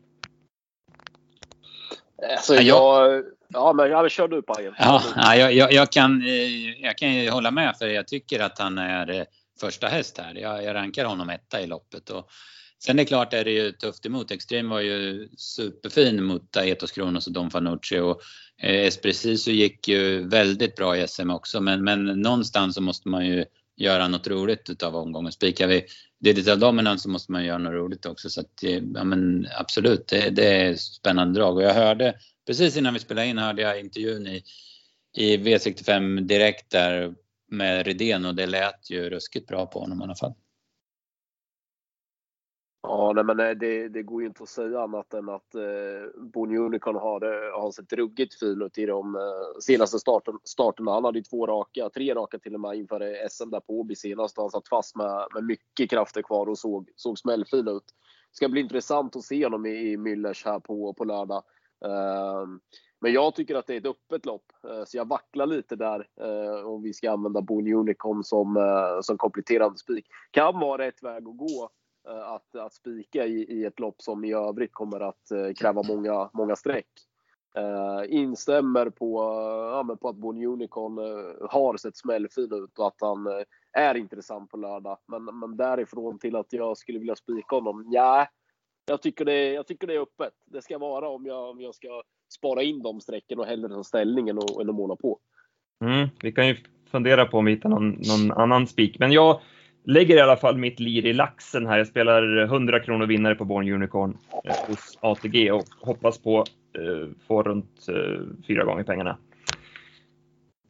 Alltså 2.32 2.56
jag, 2.56 3.24
ja 3.48 3.74
men 3.74 3.90
ja, 3.90 4.10
kör 4.10 4.28
du 4.28 4.42
Pajen. 4.42 4.74
Ja, 4.80 5.02
jag, 5.36 5.54
jag, 5.54 5.74
jag, 5.74 5.92
kan, 5.92 6.22
eh, 6.22 6.82
jag 6.82 6.98
kan 6.98 7.16
ju 7.16 7.30
hålla 7.30 7.52
med 7.52 7.76
för 7.78 7.88
jag 7.88 8.08
tycker 8.08 8.40
att 8.40 8.60
han 8.60 8.78
är 8.78 9.20
eh, 9.20 9.26
första 9.60 9.88
häst 9.88 10.18
här. 10.18 10.36
Jag, 10.36 10.64
jag 10.64 10.74
rankar 10.74 11.06
honom 11.06 11.30
etta 11.30 11.62
i 11.62 11.68
loppet. 11.68 12.10
Och 12.10 12.30
Sen 12.84 13.00
är 13.00 13.04
det 13.04 13.08
klart 13.08 13.34
är 13.34 13.44
det 13.44 13.52
ju 13.52 13.72
tufft 13.72 14.06
emot. 14.06 14.32
Extreme 14.32 14.70
var 14.70 14.82
ju 14.82 15.30
superfin 15.38 16.24
mot 16.24 16.58
Aetos 16.58 16.92
Kronos 16.92 17.28
och 17.28 17.34
Don 17.34 17.52
Fanucci 17.52 18.00
och 18.00 18.22
eh, 18.62 18.86
Espreciso 18.86 19.52
gick 19.52 19.88
ju 19.88 20.28
väldigt 20.28 20.76
bra 20.76 20.98
i 20.98 21.08
SM 21.08 21.30
också 21.30 21.62
men, 21.62 21.84
men 21.84 22.06
någonstans 22.06 22.76
så 22.76 22.82
måste 22.82 23.10
man 23.10 23.26
ju 23.26 23.46
göra 23.78 24.08
något 24.08 24.28
roligt 24.28 24.70
utav 24.70 24.96
omgången. 24.96 25.32
Spikar 25.32 25.68
vi 25.68 25.86
Digital 26.26 26.60
Dominance 26.60 27.04
så 27.04 27.10
måste 27.10 27.32
man 27.32 27.46
göra 27.46 27.58
något 27.58 27.74
roligt 27.74 28.06
också 28.06 28.30
så 28.30 28.42
att 28.42 28.64
eh, 28.64 28.82
ja 28.96 29.04
men 29.04 29.48
absolut 29.60 30.08
det, 30.08 30.30
det 30.30 30.48
är 30.48 30.76
spännande 30.76 31.40
drag 31.40 31.56
och 31.56 31.64
jag 31.64 31.74
hörde 31.74 32.16
precis 32.48 32.78
innan 32.78 32.94
vi 32.94 33.00
spelade 33.00 33.28
in 33.28 33.38
hörde 33.38 33.62
jag 33.62 33.80
intervjun 33.80 34.28
i, 34.28 34.44
i 35.18 35.38
V65 35.38 36.22
direkt 36.22 36.72
där 36.72 37.14
med 37.52 37.86
Redén 37.86 38.26
och 38.26 38.36
det 38.36 38.46
lät 38.46 38.90
ju 38.90 39.10
ruskigt 39.10 39.48
bra 39.48 39.66
på 39.66 39.80
honom 39.80 40.02
i 40.02 40.04
alla 40.04 40.16
fall. 40.16 40.34
Ja, 42.88 43.12
nej, 43.16 43.24
men 43.24 43.40
eh, 43.40 43.50
det, 43.50 43.88
det 43.90 44.04
går 44.04 44.22
ju 44.22 44.28
inte 44.28 44.44
att 44.44 44.50
säga 44.50 44.82
annat 44.82 45.14
än 45.14 45.30
att 45.30 45.56
eh, 45.56 46.22
Bonnie 46.22 46.58
Unicorn 46.58 46.96
har, 46.96 47.22
eh, 47.22 47.62
har 47.62 47.72
sett 47.72 47.94
ruggigt 47.94 48.40
fin 48.40 48.62
ut 48.62 48.78
i 48.78 48.86
de 48.86 49.16
eh, 49.16 49.60
senaste 49.60 50.00
starten, 50.00 50.40
starterna. 50.44 50.92
Han 50.92 51.06
hade 51.06 51.20
ju 51.20 51.24
två 51.24 51.48
raka, 51.48 51.90
tre 51.90 52.14
raka 52.14 52.40
till 52.40 52.54
och 52.54 52.60
med 52.60 52.76
inför 52.76 53.02
eh, 53.02 53.28
SM 53.30 53.50
där 53.50 53.60
på 53.60 53.80
Åby 53.80 53.96
senast. 53.96 54.38
Han 54.38 54.50
satt 54.50 54.68
fast 54.68 54.96
med, 54.96 55.28
med 55.34 55.44
mycket 55.44 55.90
krafter 55.90 56.22
kvar 56.22 56.50
och 56.50 56.58
såg, 56.58 56.90
såg 56.96 57.20
smällfin 57.20 57.68
ut. 57.68 57.84
Det 58.32 58.36
ska 58.36 58.50
bli 58.50 58.62
intressant 58.62 59.16
att 59.16 59.24
se 59.24 59.44
honom 59.44 59.66
i, 59.66 59.70
i 59.70 59.98
Müllers 59.98 60.46
här 60.46 60.60
på, 60.60 60.94
på 60.94 61.04
lördag. 61.04 61.44
Eh, 61.86 62.46
men 63.02 63.14
jag 63.14 63.36
tycker 63.36 63.56
att 63.56 63.68
det 63.68 63.74
är 63.74 63.78
ett 63.78 63.86
öppet 63.86 64.26
lopp, 64.26 64.52
eh, 64.68 64.84
så 64.86 64.98
jag 64.98 65.08
vacklar 65.08 65.46
lite 65.46 65.76
där 65.76 66.08
eh, 66.22 66.66
om 66.66 66.82
vi 66.82 66.94
ska 66.94 67.12
använda 67.12 67.42
Bonnie 67.42 67.74
Unicorn 67.74 68.24
som, 68.24 68.58
eh, 68.58 69.02
som 69.02 69.18
kompletterande 69.18 69.78
spik. 69.78 70.08
Kan 70.32 70.60
vara 70.60 70.86
rätt 70.88 71.04
väg 71.04 71.28
att 71.28 71.38
gå 71.38 71.70
att, 72.08 72.56
att 72.56 72.74
spika 72.74 73.26
i, 73.26 73.60
i 73.60 73.66
ett 73.66 73.80
lopp 73.80 74.02
som 74.02 74.26
i 74.26 74.34
övrigt 74.34 74.74
kommer 74.74 75.00
att 75.00 75.32
eh, 75.32 75.54
kräva 75.54 75.84
många, 75.84 76.30
många 76.34 76.56
streck. 76.56 76.88
Uh, 77.58 78.14
instämmer 78.16 78.90
på, 78.90 79.22
uh, 79.22 79.90
ja, 79.90 79.98
på 80.02 80.10
att 80.10 80.16
Bon 80.16 80.46
Unicorn 80.46 81.00
uh, 81.00 81.50
har 81.50 81.78
sett 81.78 81.98
smällfin 81.98 82.54
ut 82.54 82.80
och 82.80 82.88
att 82.88 82.96
han 83.02 83.28
är 83.74 83.96
intressant 83.98 84.52
på 84.52 84.58
lördag. 84.58 84.98
Men, 85.08 85.40
men 85.40 85.58
därifrån 85.58 86.20
till 86.20 86.36
att 86.36 86.54
jag 86.54 86.78
skulle 86.78 87.00
vilja 87.00 87.16
spika 87.16 87.56
honom, 87.56 87.88
ja, 87.92 88.28
jag 88.86 89.02
tycker, 89.02 89.26
det, 89.26 89.54
jag 89.54 89.68
tycker 89.68 89.88
det 89.88 89.96
är 89.96 90.00
öppet. 90.00 90.34
Det 90.46 90.62
ska 90.62 90.78
vara 90.78 91.10
om 91.10 91.26
jag, 91.26 91.50
om 91.50 91.62
jag 91.62 91.76
ska 91.76 92.04
spara 92.34 92.64
in 92.64 92.82
de 92.82 93.02
strecken 93.02 93.40
och 93.40 93.46
hellre 93.46 93.70
ta 93.70 93.84
ställningen 93.84 94.38
och, 94.38 94.62
än 94.62 94.70
att 94.70 94.76
måla 94.76 94.96
på. 94.96 95.20
Mm, 95.86 96.08
vi 96.22 96.32
kan 96.32 96.48
ju 96.48 96.56
fundera 96.92 97.26
på 97.26 97.38
om 97.38 97.46
vi 97.46 97.52
hittar 97.52 97.70
någon, 97.70 97.90
någon 97.90 98.32
annan 98.32 98.68
spik. 98.68 99.00
Men 99.00 99.12
jag, 99.12 99.42
lägger 99.86 100.16
i 100.18 100.22
alla 100.22 100.38
fall 100.38 100.58
mitt 100.58 100.80
lir 100.80 101.06
i 101.06 101.14
laxen 101.14 101.68
här. 101.68 101.78
Jag 101.78 101.88
spelar 101.88 102.38
100 102.38 102.80
kronor 102.80 103.06
vinnare 103.06 103.36
på 103.36 103.46
Born 103.46 103.70
Unicorn 103.70 104.18
eh, 104.44 104.68
hos 104.68 104.98
ATG 105.02 105.52
och 105.52 105.66
hoppas 105.82 106.18
på 106.18 106.44
eh, 106.78 107.10
få 107.28 107.44
runt 107.44 107.88
eh, 107.90 108.22
fyra 108.48 108.64
gånger 108.64 108.84
pengarna. 108.84 109.18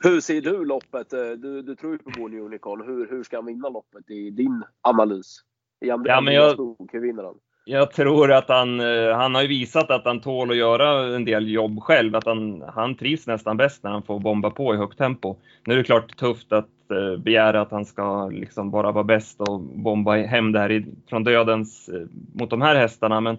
Hur 0.04 0.22
ser 0.22 0.42
du 0.42 0.66
loppet? 0.66 1.14
Eh, 1.14 1.20
du, 1.20 1.62
du 1.62 1.76
tror 1.76 1.92
ju 1.92 1.98
på 1.98 2.10
Born 2.10 2.40
Unicorn. 2.40 2.82
Hur, 2.86 3.10
hur 3.10 3.24
ska 3.24 3.38
han 3.38 3.46
vinna 3.46 3.70
loppet 3.70 4.10
i 4.10 4.30
din 4.30 4.64
analys? 4.82 5.42
I 5.86 5.90
andra, 5.90 6.12
ja, 6.12 6.22
men 6.22 6.34
jag, 6.34 6.76
hur 6.92 7.02
vinner 7.02 7.24
han? 7.24 7.36
Jag 7.68 7.92
tror 7.92 8.32
att 8.32 8.50
han, 8.50 8.80
eh, 8.80 9.16
han 9.16 9.36
har 9.36 9.42
ju 9.42 9.48
visat 9.48 9.92
att 9.92 10.06
han 10.06 10.22
tål 10.22 10.52
att 10.52 10.58
göra 10.58 11.16
en 11.16 11.26
del 11.26 11.50
jobb 11.50 11.84
själv, 11.84 12.16
att 12.16 12.26
han, 12.26 12.62
han 12.62 12.96
trivs 12.96 13.28
nästan 13.28 13.58
bäst 13.58 13.84
när 13.84 13.92
han 13.92 14.04
får 14.04 14.20
bomba 14.20 14.50
på 14.50 14.74
i 14.74 14.78
högt 14.78 14.98
tempo. 14.98 15.36
Nu 15.66 15.74
är 15.74 15.78
det 15.78 15.84
klart 15.84 16.18
tufft 16.18 16.52
att 16.52 16.70
Eh, 16.92 17.18
begära 17.18 17.62
att 17.62 17.72
han 17.72 17.86
ska 17.86 18.30
liksom 18.30 18.72
bara 18.72 18.92
vara 18.92 19.04
bäst 19.04 19.42
och 19.42 19.60
bomba 19.60 20.16
hem 20.16 20.52
det 20.52 20.60
här 20.60 20.86
från 21.10 21.24
dödens 21.24 21.90
eh, 21.90 22.02
mot 22.34 22.50
de 22.50 22.62
här 22.62 22.76
hästarna, 22.76 23.22
men 23.22 23.38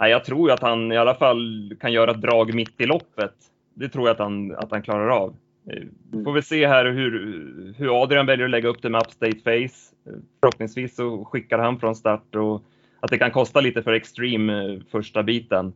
nej, 0.00 0.10
jag 0.10 0.24
tror 0.24 0.50
att 0.50 0.62
han 0.62 0.92
i 0.92 0.96
alla 0.96 1.14
fall 1.14 1.72
kan 1.80 1.92
göra 1.92 2.10
ett 2.10 2.20
drag 2.20 2.54
mitt 2.54 2.80
i 2.80 2.86
loppet. 2.86 3.34
Det 3.74 3.88
tror 3.88 4.08
jag 4.08 4.14
att 4.14 4.18
han, 4.18 4.54
att 4.54 4.70
han 4.70 4.82
klarar 4.82 5.08
av. 5.08 5.34
Eh, 5.70 5.82
vi 6.12 6.24
får 6.24 6.32
väl 6.32 6.42
se 6.42 6.66
här 6.66 6.84
hur, 6.84 7.74
hur 7.78 8.02
Adrian 8.02 8.26
väljer 8.26 8.44
att 8.44 8.50
lägga 8.50 8.68
upp 8.68 8.82
det 8.82 8.90
med 8.90 9.02
Upstate 9.02 9.38
Face. 9.38 9.94
Förhoppningsvis 10.40 10.96
så 10.96 11.24
skickar 11.24 11.58
han 11.58 11.80
från 11.80 11.94
start 11.94 12.34
och 12.34 12.62
att 13.00 13.10
det 13.10 13.18
kan 13.18 13.30
kosta 13.30 13.60
lite 13.60 13.82
för 13.82 13.92
Extreme 13.92 14.80
första 14.90 15.22
biten. 15.22 15.72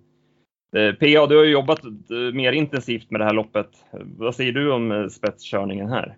PA, 0.73 1.27
du 1.27 1.37
har 1.37 1.45
ju 1.45 1.51
jobbat 1.51 1.81
mer 2.33 2.53
intensivt 2.53 3.11
med 3.11 3.21
det 3.21 3.25
här 3.25 3.35
loppet. 3.35 3.69
Vad 3.93 4.35
säger 4.35 4.53
du 4.53 4.73
om 4.73 5.11
spetskörningen 5.11 5.89
här? 5.89 6.17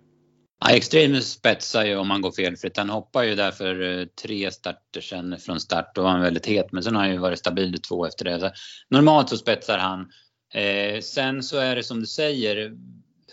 Ja, 0.59 0.69
Extreme 0.69 1.21
spetsar 1.21 1.85
ju 1.85 1.95
om 1.95 2.09
han 2.09 2.21
går 2.21 2.31
felfritt. 2.31 2.77
Han 2.77 2.89
hoppar 2.89 3.23
ju 3.23 3.35
där 3.35 3.51
för 3.51 3.99
eh, 3.99 4.05
tre 4.05 4.51
starter 4.51 5.01
sen 5.01 5.39
från 5.39 5.59
start 5.59 5.95
Då 5.95 6.01
var 6.01 6.09
han 6.09 6.21
väldigt 6.21 6.45
het. 6.45 6.71
Men 6.71 6.83
sen 6.83 6.95
har 6.95 7.01
han 7.01 7.11
ju 7.11 7.17
varit 7.17 7.39
stabil 7.39 7.75
i 7.75 7.77
två 7.77 8.05
efter 8.05 8.25
det. 8.25 8.39
Så 8.39 8.49
normalt 8.89 9.29
så 9.29 9.37
spetsar 9.37 9.77
han. 9.77 10.11
Eh, 10.53 11.01
sen 11.01 11.43
så 11.43 11.57
är 11.57 11.75
det 11.75 11.83
som 11.83 11.99
du 11.99 12.05
säger 12.05 12.71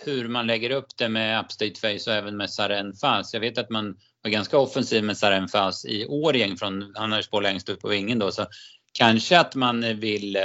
hur 0.04 0.28
man 0.28 0.46
lägger 0.46 0.70
upp 0.70 0.96
det 0.96 1.08
med 1.08 1.44
Upstate 1.44 1.80
Face 1.80 2.10
och 2.10 2.16
även 2.16 2.36
med 2.36 2.50
Saren 2.50 2.94
Fas. 2.94 3.34
Jag 3.34 3.40
vet 3.40 3.58
att 3.58 3.70
man 3.70 3.96
var 4.22 4.30
ganska 4.30 4.58
offensiv 4.58 5.04
med 5.04 5.16
Saren 5.16 5.48
Fas 5.48 5.84
i 5.84 6.06
Årjäng 6.06 6.56
från, 6.56 6.92
han 6.94 7.12
har 7.12 7.18
ju 7.18 7.22
spår 7.22 7.42
längst 7.42 7.68
upp 7.68 7.80
på 7.80 7.88
vingen 7.88 8.18
då, 8.18 8.30
så 8.30 8.46
kanske 8.92 9.40
att 9.40 9.54
man 9.54 10.00
vill, 10.00 10.36
eh, 10.36 10.42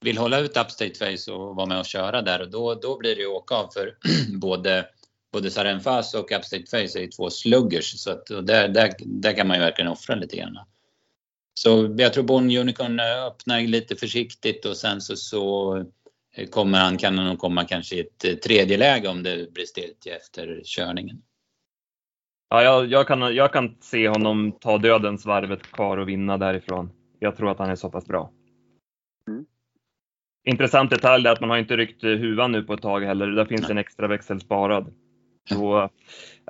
vill 0.00 0.18
hålla 0.18 0.38
ut 0.38 0.56
Upstate 0.56 0.94
Face 0.94 1.32
och 1.32 1.56
vara 1.56 1.66
med 1.66 1.78
och 1.78 1.86
köra 1.86 2.22
där 2.22 2.40
och 2.40 2.50
då, 2.50 2.74
då 2.74 2.98
blir 2.98 3.14
det 3.14 3.20
ju 3.20 3.26
åka 3.26 3.54
av 3.54 3.70
för 3.74 3.94
både 4.38 4.86
både 5.34 5.50
Saren 5.50 5.80
Fas 5.80 6.14
och 6.14 6.32
Upstate 6.32 6.66
Face 6.70 6.98
är 6.98 7.00
ju 7.00 7.06
två 7.06 7.30
sluggers 7.30 7.98
så 7.98 8.10
att 8.10 8.26
där, 8.26 8.68
där, 8.68 8.92
där 8.98 9.32
kan 9.32 9.48
man 9.48 9.56
ju 9.56 9.62
verkligen 9.62 9.90
offra 9.90 10.14
lite 10.14 10.36
grann. 10.36 10.58
Så 11.54 11.94
jag 11.98 12.12
tror 12.12 12.24
Born 12.24 12.56
Unicorn 12.56 13.00
öppnar 13.00 13.60
lite 13.60 13.96
försiktigt 13.96 14.64
och 14.64 14.76
sen 14.76 15.00
så, 15.00 15.16
så 15.16 15.84
kommer 16.50 16.78
han, 16.78 16.98
kan 16.98 17.18
han 17.18 17.26
nog 17.26 17.38
komma 17.38 17.64
kanske 17.64 17.96
i 17.96 18.00
ett 18.00 18.24
eh, 18.24 18.34
tredje 18.34 18.76
läge 18.76 19.08
om 19.08 19.22
det 19.22 19.52
blir 19.52 19.66
stiltje 19.66 20.16
efter 20.16 20.60
körningen. 20.64 21.22
Ja, 22.48 22.62
jag, 22.62 22.86
jag, 22.86 23.06
kan, 23.06 23.34
jag 23.34 23.52
kan 23.52 23.76
se 23.80 24.08
honom 24.08 24.52
ta 24.60 24.78
dödens 24.78 25.26
varvet 25.26 25.62
kvar 25.62 25.96
och 25.96 26.08
vinna 26.08 26.38
därifrån. 26.38 26.90
Jag 27.18 27.36
tror 27.36 27.50
att 27.50 27.58
han 27.58 27.70
är 27.70 27.76
så 27.76 27.90
pass 27.90 28.06
bra. 28.06 28.32
Mm. 29.28 29.46
Intressant 30.44 30.90
detalj 30.90 31.26
är 31.26 31.32
att 31.32 31.40
man 31.40 31.50
har 31.50 31.56
inte 31.56 31.76
ryckt 31.76 32.02
huvan 32.02 32.52
nu 32.52 32.62
på 32.62 32.74
ett 32.74 32.82
tag 32.82 33.00
heller. 33.00 33.26
Där 33.26 33.44
finns 33.44 33.62
Nej. 33.62 33.70
en 33.70 33.78
extra 33.78 34.08
växel 34.08 34.40
sparad. 34.40 34.94
Så, 35.48 35.82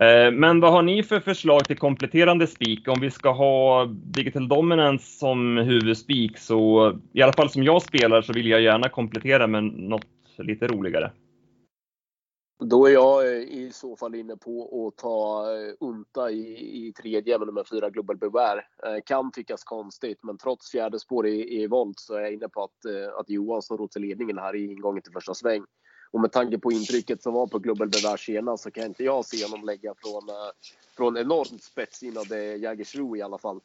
eh, 0.00 0.30
men 0.32 0.60
vad 0.60 0.72
har 0.72 0.82
ni 0.82 1.02
för 1.02 1.20
förslag 1.20 1.66
till 1.66 1.78
kompletterande 1.78 2.46
spik? 2.46 2.88
Om 2.88 3.00
vi 3.00 3.10
ska 3.10 3.32
ha 3.32 3.84
Digital 3.86 4.48
Dominance 4.48 5.18
som 5.18 5.56
huvudspik 5.56 6.38
så 6.38 6.92
i 7.12 7.22
alla 7.22 7.32
fall 7.32 7.50
som 7.50 7.62
jag 7.62 7.82
spelar 7.82 8.22
så 8.22 8.32
vill 8.32 8.46
jag 8.46 8.60
gärna 8.60 8.88
komplettera 8.88 9.46
med 9.46 9.64
något 9.64 10.06
lite 10.38 10.66
roligare. 10.66 11.10
Då 12.58 12.86
är 12.86 12.90
jag 12.90 13.26
eh, 13.26 13.42
i 13.42 13.70
så 13.72 13.96
fall 13.96 14.14
inne 14.14 14.36
på 14.36 14.86
att 14.86 14.96
ta 15.02 15.46
eh, 15.52 15.74
Unta 15.80 16.30
i, 16.30 16.88
i 16.88 16.92
tredje 16.92 17.38
med 17.38 17.46
nummer 17.46 17.64
fyra 17.70 17.90
Global 17.90 18.16
Beware. 18.16 18.60
Eh, 18.86 19.02
kan 19.06 19.32
tyckas 19.32 19.64
konstigt, 19.64 20.18
men 20.22 20.38
trots 20.38 20.70
fjärde 20.70 21.00
spår 21.00 21.26
i, 21.26 21.62
i 21.62 21.66
volt 21.66 22.00
så 22.00 22.14
är 22.14 22.20
jag 22.20 22.32
inne 22.32 22.48
på 22.48 22.62
att, 22.62 23.20
att 23.20 23.30
Johan 23.30 23.62
står 23.62 23.88
till 23.88 24.02
ledningen 24.02 24.38
här 24.38 24.56
i 24.56 24.64
ingången 24.64 25.02
till 25.02 25.12
första 25.12 25.34
sväng. 25.34 25.64
Och 26.14 26.21
med 26.21 26.33
tanke 26.33 26.59
på 26.59 26.73
intrycket 26.73 27.23
som 27.23 27.35
var 27.35 27.47
på 27.47 27.59
Global 27.59 27.88
Beware 27.88 28.18
senast 28.18 28.62
så 28.62 28.71
kan 28.71 28.85
inte 28.85 29.04
jag 29.04 29.25
se 29.25 29.44
honom 29.44 29.66
lägga 29.66 29.94
från, 29.97 30.23
från 30.97 31.16
enormt 31.16 31.62
spetssinnade 31.62 32.56
Jägersro 32.56 33.16
i 33.16 33.23
alla 33.23 33.38
fall. 33.38 33.61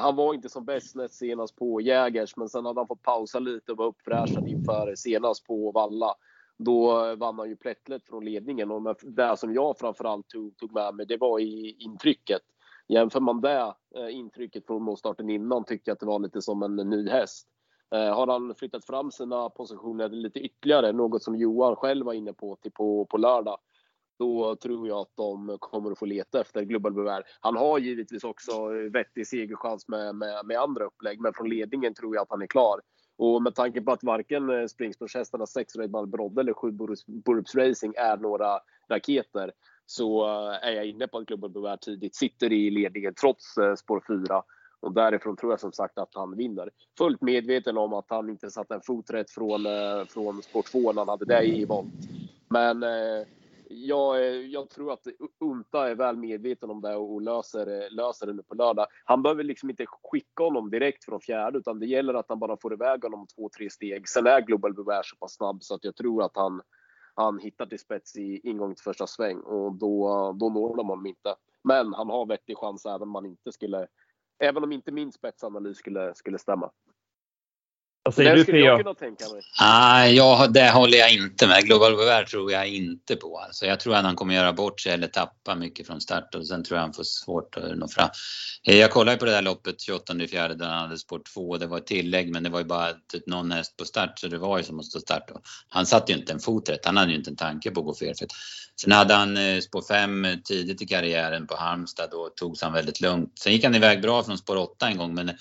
Han 0.00 0.16
var 0.16 0.34
inte 0.34 0.48
som 0.48 0.64
bäst 0.64 0.94
näst 0.94 1.14
senast 1.14 1.56
på 1.56 1.80
Jägers, 1.80 2.36
men 2.36 2.48
sen 2.48 2.66
hade 2.66 2.80
han 2.80 2.86
fått 2.86 3.02
pausa 3.02 3.38
lite 3.38 3.72
och 3.72 3.78
var 3.78 3.86
uppfräschad 3.86 4.48
inför 4.48 4.94
senast 4.94 5.46
på 5.46 5.72
Valla. 5.72 6.14
Då 6.58 7.14
vann 7.16 7.38
han 7.38 7.48
ju 7.48 7.56
plättlätt 7.56 8.06
från 8.06 8.24
ledningen 8.24 8.70
och 8.70 8.96
det 9.02 9.36
som 9.36 9.54
jag 9.54 9.78
framförallt 9.78 10.28
tog, 10.28 10.56
tog 10.56 10.72
med 10.72 10.94
mig, 10.94 11.06
det 11.06 11.16
var 11.16 11.40
i 11.40 11.76
intrycket. 11.78 12.42
Jämför 12.88 13.20
man 13.20 13.40
det 13.40 13.74
intrycket 14.10 14.66
från 14.66 14.96
starten 14.96 15.30
innan 15.30 15.64
tycker 15.64 15.90
jag 15.90 15.94
att 15.94 16.00
det 16.00 16.06
var 16.06 16.18
lite 16.18 16.42
som 16.42 16.62
en 16.62 16.76
ny 16.76 17.08
häst. 17.08 17.48
Eh, 17.94 18.14
har 18.14 18.26
han 18.26 18.54
flyttat 18.54 18.84
fram 18.84 19.10
sina 19.10 19.50
positioner 19.50 20.08
lite 20.08 20.40
ytterligare, 20.40 20.92
något 20.92 21.22
som 21.22 21.36
Johan 21.36 21.76
själv 21.76 22.06
var 22.06 22.12
inne 22.12 22.32
på 22.32 22.56
till 22.56 22.72
på, 22.72 23.04
på 23.04 23.18
lördag, 23.18 23.58
då 24.18 24.56
tror 24.56 24.88
jag 24.88 24.98
att 24.98 25.16
de 25.16 25.56
kommer 25.60 25.90
att 25.90 25.98
få 25.98 26.06
leta 26.06 26.40
efter 26.40 26.62
Global 26.62 26.92
Bevär. 26.92 27.22
Han 27.40 27.56
har 27.56 27.78
givetvis 27.78 28.24
också 28.24 28.68
vettig 28.92 29.26
segerchans 29.26 29.88
med, 29.88 30.14
med, 30.14 30.46
med 30.46 30.58
andra 30.58 30.84
upplägg, 30.84 31.20
men 31.20 31.32
från 31.32 31.48
ledningen 31.48 31.94
tror 31.94 32.14
jag 32.14 32.22
att 32.22 32.30
han 32.30 32.42
är 32.42 32.46
klar. 32.46 32.80
Och 33.16 33.42
med 33.42 33.54
tanke 33.54 33.80
på 33.80 33.92
att 33.92 34.04
varken 34.04 34.50
eh, 34.50 34.66
springspårshästarna 34.66 35.46
6 35.46 35.76
Redman 35.76 36.10
Brodde 36.10 36.40
eller 36.40 36.52
7 36.52 36.70
Burups 37.06 37.54
Racing 37.54 37.94
är 37.96 38.16
några 38.16 38.60
raketer 38.88 39.52
så 39.86 40.24
eh, 40.26 40.68
är 40.68 40.72
jag 40.72 40.86
inne 40.86 41.06
på 41.06 41.18
att 41.18 41.26
Global 41.26 41.50
Bevär 41.50 41.76
tidigt 41.76 42.16
sitter 42.16 42.52
i 42.52 42.70
ledningen 42.70 43.14
trots 43.14 43.54
spår 43.78 44.26
4. 44.28 44.42
Och 44.84 44.92
därifrån 44.92 45.36
tror 45.36 45.52
jag 45.52 45.60
som 45.60 45.72
sagt 45.72 45.98
att 45.98 46.14
han 46.14 46.36
vinner. 46.36 46.70
Fullt 46.98 47.20
medveten 47.20 47.78
om 47.78 47.92
att 47.92 48.06
han 48.08 48.30
inte 48.30 48.50
satte 48.50 48.74
en 48.74 48.80
fot 48.80 49.10
rätt 49.10 49.30
från, 49.30 49.66
eh, 49.66 50.04
från 50.08 50.42
sport 50.42 50.66
2 50.66 50.92
när 50.92 51.00
han 51.00 51.08
hade 51.08 51.24
det 51.24 51.42
i 51.42 51.64
volt. 51.64 51.86
Men 52.48 52.82
eh, 52.82 53.26
jag, 53.68 54.22
jag, 54.42 54.70
tror 54.70 54.92
att 54.92 55.06
Unta 55.40 55.90
är 55.90 55.94
väl 55.94 56.16
medveten 56.16 56.70
om 56.70 56.80
det 56.80 56.96
och 56.96 57.22
löser, 57.22 57.82
eh, 57.82 57.90
löser 57.90 58.26
det 58.26 58.32
nu 58.32 58.42
på 58.42 58.54
lördag. 58.54 58.86
Han 59.04 59.22
behöver 59.22 59.44
liksom 59.44 59.70
inte 59.70 59.86
skicka 59.86 60.42
honom 60.42 60.70
direkt 60.70 61.04
från 61.04 61.20
fjärde 61.20 61.58
utan 61.58 61.80
det 61.80 61.86
gäller 61.86 62.14
att 62.14 62.28
han 62.28 62.38
bara 62.38 62.56
får 62.56 62.72
iväg 62.72 63.02
honom 63.02 63.26
två, 63.36 63.50
tre 63.56 63.70
steg. 63.70 64.08
Sen 64.08 64.26
är 64.26 64.40
Global 64.40 64.74
Beware 64.74 65.02
så 65.04 65.16
pass 65.16 65.34
snabb 65.34 65.62
så 65.62 65.74
att 65.74 65.84
jag 65.84 65.96
tror 65.96 66.22
att 66.22 66.36
han, 66.36 66.62
han 67.14 67.38
hittar 67.38 67.66
till 67.66 67.78
spets 67.78 68.16
i 68.16 68.40
ingång 68.48 68.74
till 68.74 68.84
första 68.84 69.06
sväng 69.06 69.40
och 69.40 69.72
då, 69.72 70.32
då 70.40 70.48
når 70.48 70.76
de 70.76 70.88
honom 70.88 71.06
inte. 71.06 71.34
Men 71.64 71.94
han 71.94 72.10
har 72.10 72.26
vettig 72.26 72.58
chans 72.58 72.86
även 72.86 73.02
om 73.02 73.10
man 73.10 73.26
inte 73.26 73.52
skulle, 73.52 73.86
även 74.44 74.64
om 74.64 74.72
inte 74.72 74.92
min 74.92 75.12
spetsanalys 75.12 75.76
skulle, 75.76 76.14
skulle 76.14 76.38
stämma. 76.38 76.70
Vad 78.04 78.14
säger 78.14 78.36
du 78.36 78.44
Pia? 78.44 78.94
Ah, 79.60 80.06
ja, 80.06 80.46
det 80.50 80.70
håller 80.70 80.98
jag 80.98 81.12
inte 81.12 81.46
med. 81.46 81.64
Global 81.64 81.96
Beware 81.96 82.26
tror 82.26 82.52
jag 82.52 82.68
inte 82.68 83.16
på. 83.16 83.38
Alltså, 83.38 83.66
jag 83.66 83.80
tror 83.80 83.94
att 83.94 84.04
han 84.04 84.16
kommer 84.16 84.34
göra 84.34 84.52
bort 84.52 84.80
sig 84.80 84.92
eller 84.92 85.06
tappa 85.06 85.54
mycket 85.54 85.86
från 85.86 86.00
start 86.00 86.34
och 86.34 86.46
sen 86.46 86.64
tror 86.64 86.76
jag 86.76 86.82
han 86.82 86.92
får 86.92 87.04
svårt 87.04 87.56
att 87.56 87.78
nå 87.78 87.88
fram. 87.88 88.08
Eh, 88.66 88.76
jag 88.76 88.90
kollade 88.90 89.16
på 89.18 89.24
det 89.24 89.30
där 89.30 89.42
loppet 89.42 89.80
28 89.80 90.14
fjärde 90.30 90.54
där 90.54 90.66
han 90.66 90.78
hade 90.78 90.98
sport 90.98 91.34
2. 91.34 91.56
Det 91.56 91.66
var 91.66 91.78
ett 91.78 91.86
tillägg 91.86 92.32
men 92.32 92.42
det 92.42 92.50
var 92.50 92.58
ju 92.58 92.64
bara 92.64 92.92
typ 93.12 93.26
någon 93.26 93.50
häst 93.50 93.76
på 93.76 93.84
start 93.84 94.18
så 94.18 94.28
det 94.28 94.38
var 94.38 94.58
ju 94.58 94.64
som 94.64 94.78
att 94.78 94.86
stå 94.86 95.00
start. 95.00 95.30
Och 95.30 95.40
han 95.68 95.86
satte 95.86 96.12
ju 96.12 96.18
inte 96.18 96.32
en 96.32 96.40
fot 96.40 96.68
rätt. 96.68 96.86
Han 96.86 96.96
hade 96.96 97.10
ju 97.10 97.18
inte 97.18 97.30
en 97.30 97.36
tanke 97.36 97.70
på 97.70 97.80
att 97.80 97.86
gå 97.86 97.94
fel. 97.94 98.14
Sen 98.80 98.92
hade 98.92 99.14
han 99.14 99.36
eh, 99.36 99.60
spår 99.60 99.82
5 99.88 100.26
tidigt 100.44 100.82
i 100.82 100.86
karriären 100.86 101.46
på 101.46 101.56
Halmstad 101.56 102.14
och 102.14 102.36
togs 102.36 102.62
han 102.62 102.72
väldigt 102.72 103.00
lugnt. 103.00 103.38
Sen 103.38 103.52
gick 103.52 103.64
han 103.64 103.74
iväg 103.74 104.02
bra 104.02 104.22
från 104.22 104.38
spår 104.38 104.56
8 104.56 104.88
en 104.88 104.96
gång 104.96 105.14
men 105.14 105.28
eh, 105.28 105.34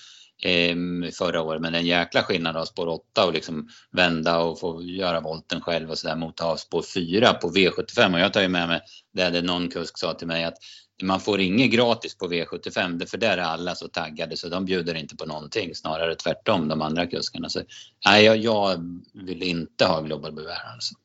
Eh, 0.46 0.76
förra 1.14 1.42
året. 1.42 1.62
Men 1.62 1.76
en 1.76 1.86
jäkla 1.86 2.24
skillnad 2.24 2.58
av 2.58 2.66
spår 2.66 2.88
8 2.88 3.26
och 3.26 3.34
liksom 3.34 3.68
vända 3.92 4.40
och 4.40 4.60
få 4.60 4.84
göra 4.84 5.20
volten 5.20 5.62
själv 5.62 5.90
och 5.90 5.98
sådär 5.98 6.16
mot 6.16 6.42
att 6.42 6.48
ha 6.48 6.58
spår 6.58 6.84
4 6.94 7.34
på 7.34 7.50
V75. 7.50 8.14
Och 8.14 8.20
jag 8.20 8.34
tar 8.34 8.42
ju 8.42 8.48
med 8.48 8.68
mig 8.68 8.82
det, 9.14 9.24
hade 9.24 9.42
någon 9.42 9.70
kusk 9.70 9.98
sa 9.98 10.14
till 10.14 10.28
mig 10.28 10.44
att 10.44 10.58
man 11.04 11.20
får 11.20 11.40
inget 11.40 11.72
gratis 11.72 12.18
på 12.18 12.28
V75 12.28 13.06
för 13.06 13.18
där 13.18 13.38
är 13.38 13.42
alla 13.42 13.76
så 13.76 13.88
taggade 13.88 14.38
så 14.38 14.50
de 14.50 14.66
bjuder 14.66 14.96
inte 14.96 15.16
på 15.16 15.26
någonting. 15.26 15.76
Snarare 15.76 16.16
tvärtom 16.16 16.68
de 16.68 16.82
andra 16.82 17.06
kuskarna. 17.08 17.50
Så, 17.50 17.62
nej, 18.06 18.26
jag, 18.26 18.38
jag 18.38 18.78
vill 19.14 19.44
inte 19.44 19.86
ha 19.86 20.02
Global 20.02 20.32
Beware 20.32 20.72
alltså. 20.74 20.96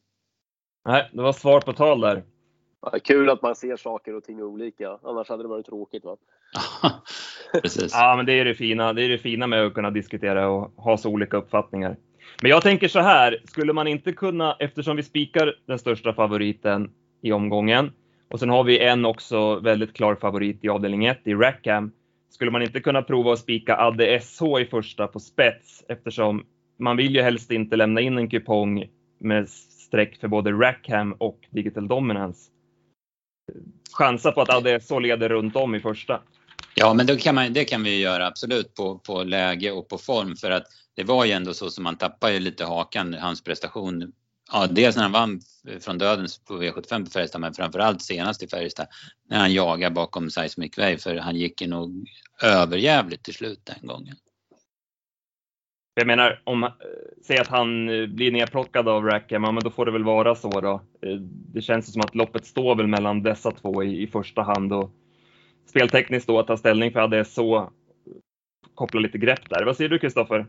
Nej, 0.89 1.11
det 1.13 1.23
var 1.23 1.33
svar 1.33 1.61
på 1.61 1.73
tal 1.73 2.01
där. 2.01 2.25
Ja, 2.83 2.99
kul 3.05 3.31
att 3.31 3.43
man 3.43 3.57
ser 3.57 3.77
saker 3.77 4.15
och 4.15 4.25
ting 4.25 4.43
olika. 4.43 4.99
Annars 5.03 5.29
hade 5.29 5.43
det 5.43 5.49
varit 5.49 5.67
tråkigt 5.67 6.05
va? 6.05 6.17
Precis. 7.63 7.93
ja, 7.95 8.17
men 8.17 8.27
det 8.27 8.33
är 8.33 8.45
det 8.45 8.55
fina. 8.55 8.93
Det 8.93 9.03
är 9.03 9.09
det 9.09 9.19
fina 9.19 9.47
med 9.47 9.67
att 9.67 9.75
kunna 9.75 9.91
diskutera 9.91 10.49
och 10.49 10.73
ha 10.77 10.97
så 10.97 11.11
olika 11.11 11.37
uppfattningar. 11.37 11.97
Men 12.43 12.51
jag 12.51 12.63
tänker 12.63 12.89
så 12.89 13.01
här, 13.01 13.43
skulle 13.45 13.73
man 13.73 13.87
inte 13.87 14.13
kunna, 14.13 14.57
eftersom 14.59 14.97
vi 14.97 15.03
spikar 15.03 15.55
den 15.67 15.79
största 15.79 16.13
favoriten 16.13 16.91
i 17.23 17.33
omgången 17.33 17.93
och 18.31 18.41
sen 18.41 18.51
har 18.51 18.65
vi 18.65 18.79
en 18.79 19.05
också 19.05 19.61
väldigt 19.61 19.95
klar 19.95 20.15
favorit 20.15 20.65
i 20.65 20.69
avdelning 20.69 21.07
1 21.07 21.21
i 21.25 21.35
Rackham. 21.35 21.93
Skulle 22.31 22.51
man 22.51 22.63
inte 22.63 22.81
kunna 22.81 23.03
prova 23.03 23.33
att 23.33 23.39
spika 23.39 23.77
Adde 23.77 24.21
SH 24.21 24.43
i 24.61 24.65
första 24.65 25.07
på 25.07 25.21
spets 25.21 25.85
eftersom 25.89 26.45
man 26.79 26.97
vill 26.97 27.15
ju 27.15 27.23
helst 27.23 27.51
inte 27.51 27.77
lämna 27.77 28.01
in 28.01 28.19
en 28.19 28.31
kupong 28.31 28.85
med 29.19 29.49
streck 29.49 30.17
för 30.21 30.29
både 30.29 30.53
Rackham 30.53 31.13
och 31.13 31.39
Digital 31.51 31.89
Dominance. 31.89 32.51
Chansa 33.93 34.33
på 34.33 34.43
att 34.43 34.51
Adde 34.51 34.81
SH 34.81 35.01
leder 35.01 35.29
runt 35.29 35.57
om 35.57 35.75
i 35.75 35.81
första. 35.81 36.21
Ja, 36.75 36.95
men 36.95 37.07
det 37.07 37.17
kan, 37.17 37.35
man, 37.35 37.53
det 37.53 37.65
kan 37.65 37.83
vi 37.83 38.01
göra 38.01 38.27
absolut 38.27 38.75
på, 38.75 38.99
på 38.99 39.23
läge 39.23 39.71
och 39.71 39.89
på 39.89 39.99
form 39.99 40.37
för 40.37 40.51
att 40.51 40.65
det 40.97 41.05
var 41.05 41.25
ju 41.25 41.33
ändå 41.33 41.55
så 41.55 41.71
som 41.71 41.85
man 41.85 41.97
tappade 41.97 42.33
ju 42.33 42.41
lite 42.41 42.65
hakan, 42.65 43.15
hans 43.15 43.45
prestation. 43.45 44.13
Ja, 44.53 44.67
dels 44.67 44.97
när 44.97 45.03
han 45.03 45.13
vann 45.13 45.41
från 45.81 45.99
dödens 45.99 46.39
på 46.39 46.63
V75 46.63 47.05
på 47.05 47.11
Färjestad 47.11 47.41
men 47.41 47.55
framförallt 47.55 48.03
senast 48.03 48.43
i 48.43 48.49
Färjestad 48.49 48.87
när 49.29 49.39
han 49.39 49.53
jagade 49.53 49.95
bakom 49.95 50.31
Seismic 50.31 50.79
Wave 50.79 50.99
för 50.99 51.17
han 51.17 51.37
gick 51.37 51.61
ju 51.61 51.69
nog 51.69 52.09
överjävligt 52.43 53.25
till 53.25 53.35
slut 53.35 53.61
den 53.65 53.87
gången. 53.89 54.17
Jag 55.99 56.07
menar, 56.07 56.41
om, 56.45 56.65
eh, 56.65 56.71
säg 57.23 57.39
att 57.39 57.47
han 57.47 57.89
eh, 57.89 58.07
blir 58.07 58.33
nedplockad 58.33 58.89
av 58.89 59.05
Rackham, 59.05 59.45
ja, 59.45 59.53
men 59.53 59.63
då 59.65 59.71
får 59.71 59.87
det 59.87 59.93
väl 59.93 60.05
vara 60.05 60.35
så 60.35 60.61
då. 60.61 60.81
Eh, 61.03 61.17
det 61.55 61.61
känns 61.61 61.93
som 61.93 62.03
att 62.03 62.15
loppet 62.15 62.47
står 62.47 62.75
väl 62.75 62.87
mellan 62.87 63.23
dessa 63.23 63.51
två 63.51 63.83
i, 63.83 64.03
i 64.03 64.07
första 64.07 64.43
hand 64.43 64.73
och 64.73 64.91
speltekniskt 65.67 66.27
då 66.27 66.39
att 66.39 66.47
ta 66.47 66.57
ställning 66.57 66.93
för 66.93 67.01
hade 67.01 67.25
så 67.25 67.73
koppla 68.75 69.01
lite 69.01 69.19
grepp 69.19 69.51
där. 69.51 69.65
Vad 69.65 69.77
säger 69.77 69.91
du 69.91 69.99
Kristoffer? 69.99 70.47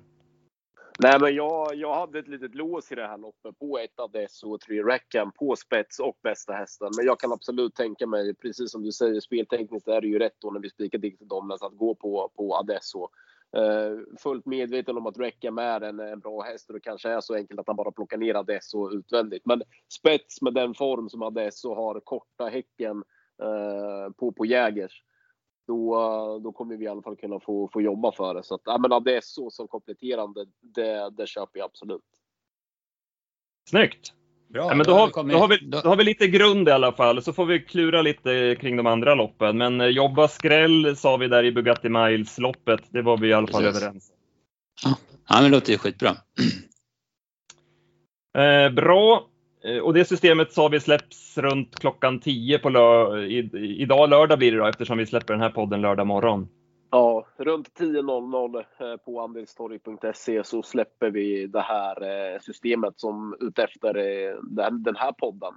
Nej, 0.99 1.19
men 1.19 1.35
jag, 1.35 1.75
jag 1.75 1.95
hade 1.95 2.19
ett 2.19 2.27
litet 2.27 2.55
lås 2.55 2.91
i 2.91 2.95
det 2.95 3.07
här 3.07 3.17
loppet 3.17 3.59
på 3.59 3.79
ett 3.79 3.99
av 3.99 4.11
dessa 4.11 4.47
och 4.47 4.61
tre 4.61 4.81
Rackham 4.81 5.31
på 5.31 5.55
spets 5.55 5.99
och 5.99 6.17
bästa 6.23 6.53
hästen. 6.53 6.89
Men 6.97 7.05
jag 7.05 7.19
kan 7.19 7.31
absolut 7.31 7.75
tänka 7.75 8.07
mig, 8.07 8.35
precis 8.35 8.71
som 8.71 8.83
du 8.83 8.91
säger, 8.91 9.19
speltekniskt 9.19 9.87
är 9.87 10.01
det 10.01 10.07
ju 10.07 10.19
rätt 10.19 10.35
då 10.41 10.51
när 10.51 10.59
vi 10.59 10.69
spikar 10.69 10.97
Digital 10.97 11.27
Dominance 11.27 11.65
att 11.65 11.77
gå 11.77 11.95
på, 11.95 12.31
på 12.35 12.55
Adesso. 12.55 13.09
Eh, 13.57 14.17
fullt 14.19 14.45
medveten 14.45 14.97
om 14.97 15.07
att 15.07 15.17
Rackham 15.17 15.57
är 15.57 15.81
en, 15.81 15.99
en 15.99 16.19
bra 16.19 16.41
häst 16.41 16.69
och 16.69 16.73
det 16.73 16.79
kanske 16.79 17.09
är 17.09 17.21
så 17.21 17.35
enkelt 17.35 17.59
att 17.59 17.67
han 17.67 17.75
bara 17.75 17.91
plockar 17.91 18.17
ner 18.17 18.35
Adesso 18.35 18.91
utvändigt. 18.91 19.45
Men 19.45 19.61
spets 19.93 20.41
med 20.41 20.53
den 20.53 20.73
form 20.73 21.09
som 21.09 21.23
Adesso 21.23 21.75
har, 21.75 21.99
korta 21.99 22.45
häcken 22.45 23.03
eh, 23.41 24.13
på, 24.17 24.31
på 24.31 24.45
Jägers 24.45 25.03
då, 25.67 26.39
då 26.43 26.51
kommer 26.51 26.77
vi 26.77 26.85
i 26.85 26.87
alla 26.87 27.01
fall 27.01 27.15
kunna 27.15 27.39
få, 27.39 27.69
få 27.73 27.81
jobba 27.81 28.11
för 28.11 28.33
det. 28.33 28.43
Så 28.43 28.55
att, 28.55 28.61
jag 28.65 28.81
menar, 28.81 29.49
som 29.49 29.67
kompletterande, 29.67 30.45
det, 30.59 31.09
det 31.09 31.27
köper 31.27 31.59
jag 31.59 31.65
absolut. 31.65 32.01
Snyggt! 33.69 34.13
Bra, 34.49 34.67
ja, 34.67 34.75
men 34.75 34.85
då, 34.85 34.93
har, 34.93 35.23
då, 35.23 35.37
har 35.37 35.47
vi, 35.47 35.57
då 35.57 35.77
har 35.77 35.95
vi 35.95 36.03
lite 36.03 36.27
grund 36.27 36.69
i 36.69 36.71
alla 36.71 36.91
fall, 36.91 37.21
så 37.21 37.33
får 37.33 37.45
vi 37.45 37.59
klura 37.59 38.01
lite 38.01 38.57
kring 38.59 38.77
de 38.77 38.87
andra 38.87 39.15
loppen. 39.15 39.57
Men 39.57 39.81
eh, 39.81 39.87
jobba 39.87 40.27
skräll 40.27 40.97
sa 40.97 41.17
vi 41.17 41.27
där 41.27 41.43
i 41.43 41.51
Bugatti 41.51 41.89
Miles-loppet, 41.89 42.81
det 42.89 43.01
var 43.01 43.17
vi 43.17 43.27
i 43.27 43.33
alla 43.33 43.47
fall 43.47 43.63
Precis. 43.63 43.81
överens 43.81 44.11
Ja, 45.29 45.41
men 45.41 45.43
det 45.43 45.49
låter 45.49 45.71
ju 45.71 45.77
skitbra. 45.77 46.15
Eh, 48.37 48.69
bra. 48.69 49.27
Eh, 49.63 49.77
och 49.77 49.93
det 49.93 50.05
systemet 50.05 50.53
sa 50.53 50.67
vi 50.67 50.79
släpps 50.79 51.37
runt 51.37 51.79
klockan 51.79 52.19
10 52.19 52.59
på 52.59 52.69
lör 52.69 53.25
i, 53.25 53.49
idag 53.81 54.09
lördag 54.09 54.37
blir 54.37 54.51
det 54.51 54.57
då 54.57 54.65
eftersom 54.65 54.97
vi 54.97 55.05
släpper 55.05 55.33
den 55.33 55.41
här 55.41 55.49
podden 55.49 55.81
lördag 55.81 56.07
morgon. 56.07 56.47
Ja, 56.91 57.25
runt 57.37 57.79
10.00 57.79 58.65
eh, 58.79 58.97
på 58.97 59.21
andelstorg.se 59.21 60.43
så 60.43 60.63
släpper 60.63 61.11
vi 61.11 61.47
det 61.47 61.61
här 61.61 62.01
eh, 62.03 62.39
systemet 62.39 62.93
som 62.99 63.37
utefter 63.39 63.97
eh, 63.97 64.35
den 64.71 64.95
här 64.95 65.11
podden. 65.11 65.53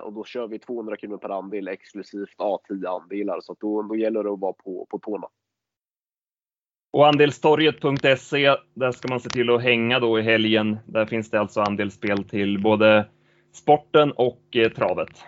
Och 0.00 0.12
då 0.12 0.24
kör 0.24 0.48
vi 0.48 0.58
200 0.58 0.96
kronor 0.96 1.18
per 1.18 1.28
andel 1.28 1.68
exklusivt 1.68 2.38
A10 2.38 3.00
andelar 3.02 3.40
så 3.40 3.56
då, 3.60 3.82
då 3.82 3.96
gäller 3.96 4.24
det 4.24 4.30
att 4.30 4.40
vara 4.40 4.52
på, 4.52 4.86
på 4.90 4.98
tårna. 4.98 5.28
Och 6.92 7.06
andelstorget.se, 7.06 8.56
där 8.74 8.92
ska 8.92 9.08
man 9.08 9.20
se 9.20 9.28
till 9.28 9.50
att 9.50 9.62
hänga 9.62 9.98
då 9.98 10.18
i 10.18 10.22
helgen. 10.22 10.78
Där 10.86 11.06
finns 11.06 11.30
det 11.30 11.40
alltså 11.40 11.60
andelsspel 11.60 12.24
till 12.24 12.62
både 12.62 13.08
sporten 13.52 14.12
och 14.12 14.56
travet. 14.76 15.24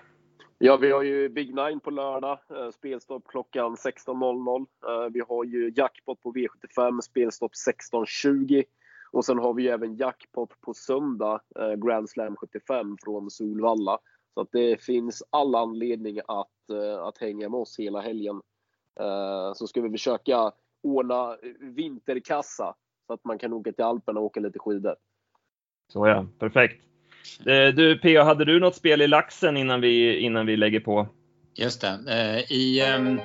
Ja, 0.65 0.77
vi 0.77 0.93
har 0.93 1.03
ju 1.03 1.29
Big 1.29 1.55
Nine 1.55 1.81
på 1.81 1.91
lördag, 1.91 2.39
eh, 2.51 2.71
spelstopp 2.71 3.29
klockan 3.29 3.77
16.00. 3.77 4.67
Eh, 4.87 5.11
vi 5.13 5.21
har 5.29 5.45
ju 5.45 5.73
jackpot 5.77 6.21
på 6.21 6.33
V75, 6.33 7.01
spelstopp 7.01 7.53
16.20. 7.55 8.65
Och 9.13 9.25
sen 9.25 9.39
har 9.39 9.55
vi 9.55 9.63
ju 9.63 9.69
även 9.69 9.97
jackpot 9.97 10.61
på 10.61 10.75
söndag, 10.75 11.41
eh, 11.59 11.75
Grand 11.75 12.11
Slam 12.11 12.37
75 12.37 12.97
från 13.05 13.31
Solvalla. 13.31 13.99
Så 14.35 14.41
att 14.41 14.53
det 14.53 14.83
finns 14.83 15.23
all 15.31 15.55
anledning 15.55 16.21
att, 16.27 16.71
att 17.01 17.19
hänga 17.19 17.49
med 17.49 17.61
oss 17.61 17.79
hela 17.79 18.01
helgen. 18.01 18.43
Så 19.55 19.67
ska 19.67 19.81
vi 19.81 19.91
försöka 19.91 20.53
ordna 20.83 21.37
vinterkassa 21.61 22.75
så 23.07 23.13
att 23.13 23.25
man 23.25 23.39
kan 23.39 23.53
åka 23.53 23.73
till 23.73 23.85
Alperna 23.85 24.21
och 24.21 24.27
åka 24.27 24.41
lite 24.41 24.59
skidor. 24.59 24.97
Så 25.93 26.07
ja, 26.07 26.27
perfekt. 26.39 26.92
Eh, 27.47 27.75
du 27.75 27.99
P.A. 27.99 28.25
hade 28.25 28.45
du 28.45 28.61
något 28.61 28.77
spel 28.77 29.03
i 29.03 29.07
laxen 29.07 29.57
innan 29.57 29.81
vi, 29.81 30.19
innan 30.19 30.47
vi 30.47 30.57
lägger 30.57 30.81
på? 30.81 31.09
Just 31.55 31.81
det. 31.81 31.99
Eh, 32.09 32.53
I 32.53 32.83
um, 32.97 33.21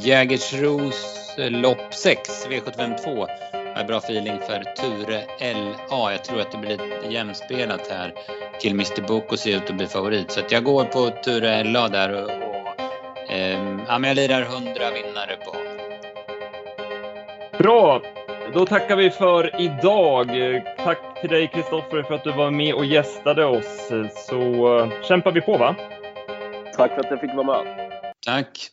Jägersros 0.00 1.20
lopp 1.38 1.94
6, 1.94 2.46
V75 2.48 3.04
2, 3.04 3.10
har 3.10 3.28
jag 3.76 3.86
bra 3.86 3.98
feeling 3.98 4.38
för 4.38 4.62
Ture 4.64 5.22
LA. 5.54 6.12
Jag 6.12 6.24
tror 6.24 6.40
att 6.40 6.52
det 6.52 6.58
blir 6.58 6.70
lite 6.70 7.08
jämspelat 7.10 7.88
här. 7.90 8.14
Till 8.60 8.72
Mr 8.72 9.06
Book 9.08 9.32
och 9.32 9.38
ser 9.38 9.56
ut 9.56 9.70
att 9.70 9.76
bli 9.76 9.86
favorit. 9.86 10.30
Så 10.30 10.40
jag 10.50 10.64
går 10.64 10.84
på 10.84 11.10
Ture 11.24 11.64
LA 11.64 11.88
där 11.88 12.12
och, 12.12 12.30
och 12.30 12.80
um, 13.36 13.82
ja, 13.88 13.98
men 13.98 14.04
jag 14.04 14.14
lirar 14.14 14.42
100 14.42 14.72
vinnare 14.72 15.36
på. 15.44 15.56
Bra! 17.58 18.02
Då 18.54 18.66
tackar 18.66 18.96
vi 18.96 19.10
för 19.10 19.60
idag. 19.60 20.30
Tack 21.20 21.28
till 21.28 21.38
dig 21.38 21.48
Kristoffer 21.48 22.02
för 22.02 22.14
att 22.14 22.24
du 22.24 22.32
var 22.32 22.50
med 22.50 22.74
och 22.74 22.84
gästade 22.84 23.44
oss. 23.44 23.90
Så 24.14 24.90
kämpar 25.08 25.32
vi 25.32 25.40
på 25.40 25.56
va? 25.56 25.76
Tack 26.76 26.94
för 26.94 27.00
att 27.00 27.10
jag 27.10 27.20
fick 27.20 27.34
vara 27.34 27.46
med. 27.46 28.12
Tack! 28.26 28.70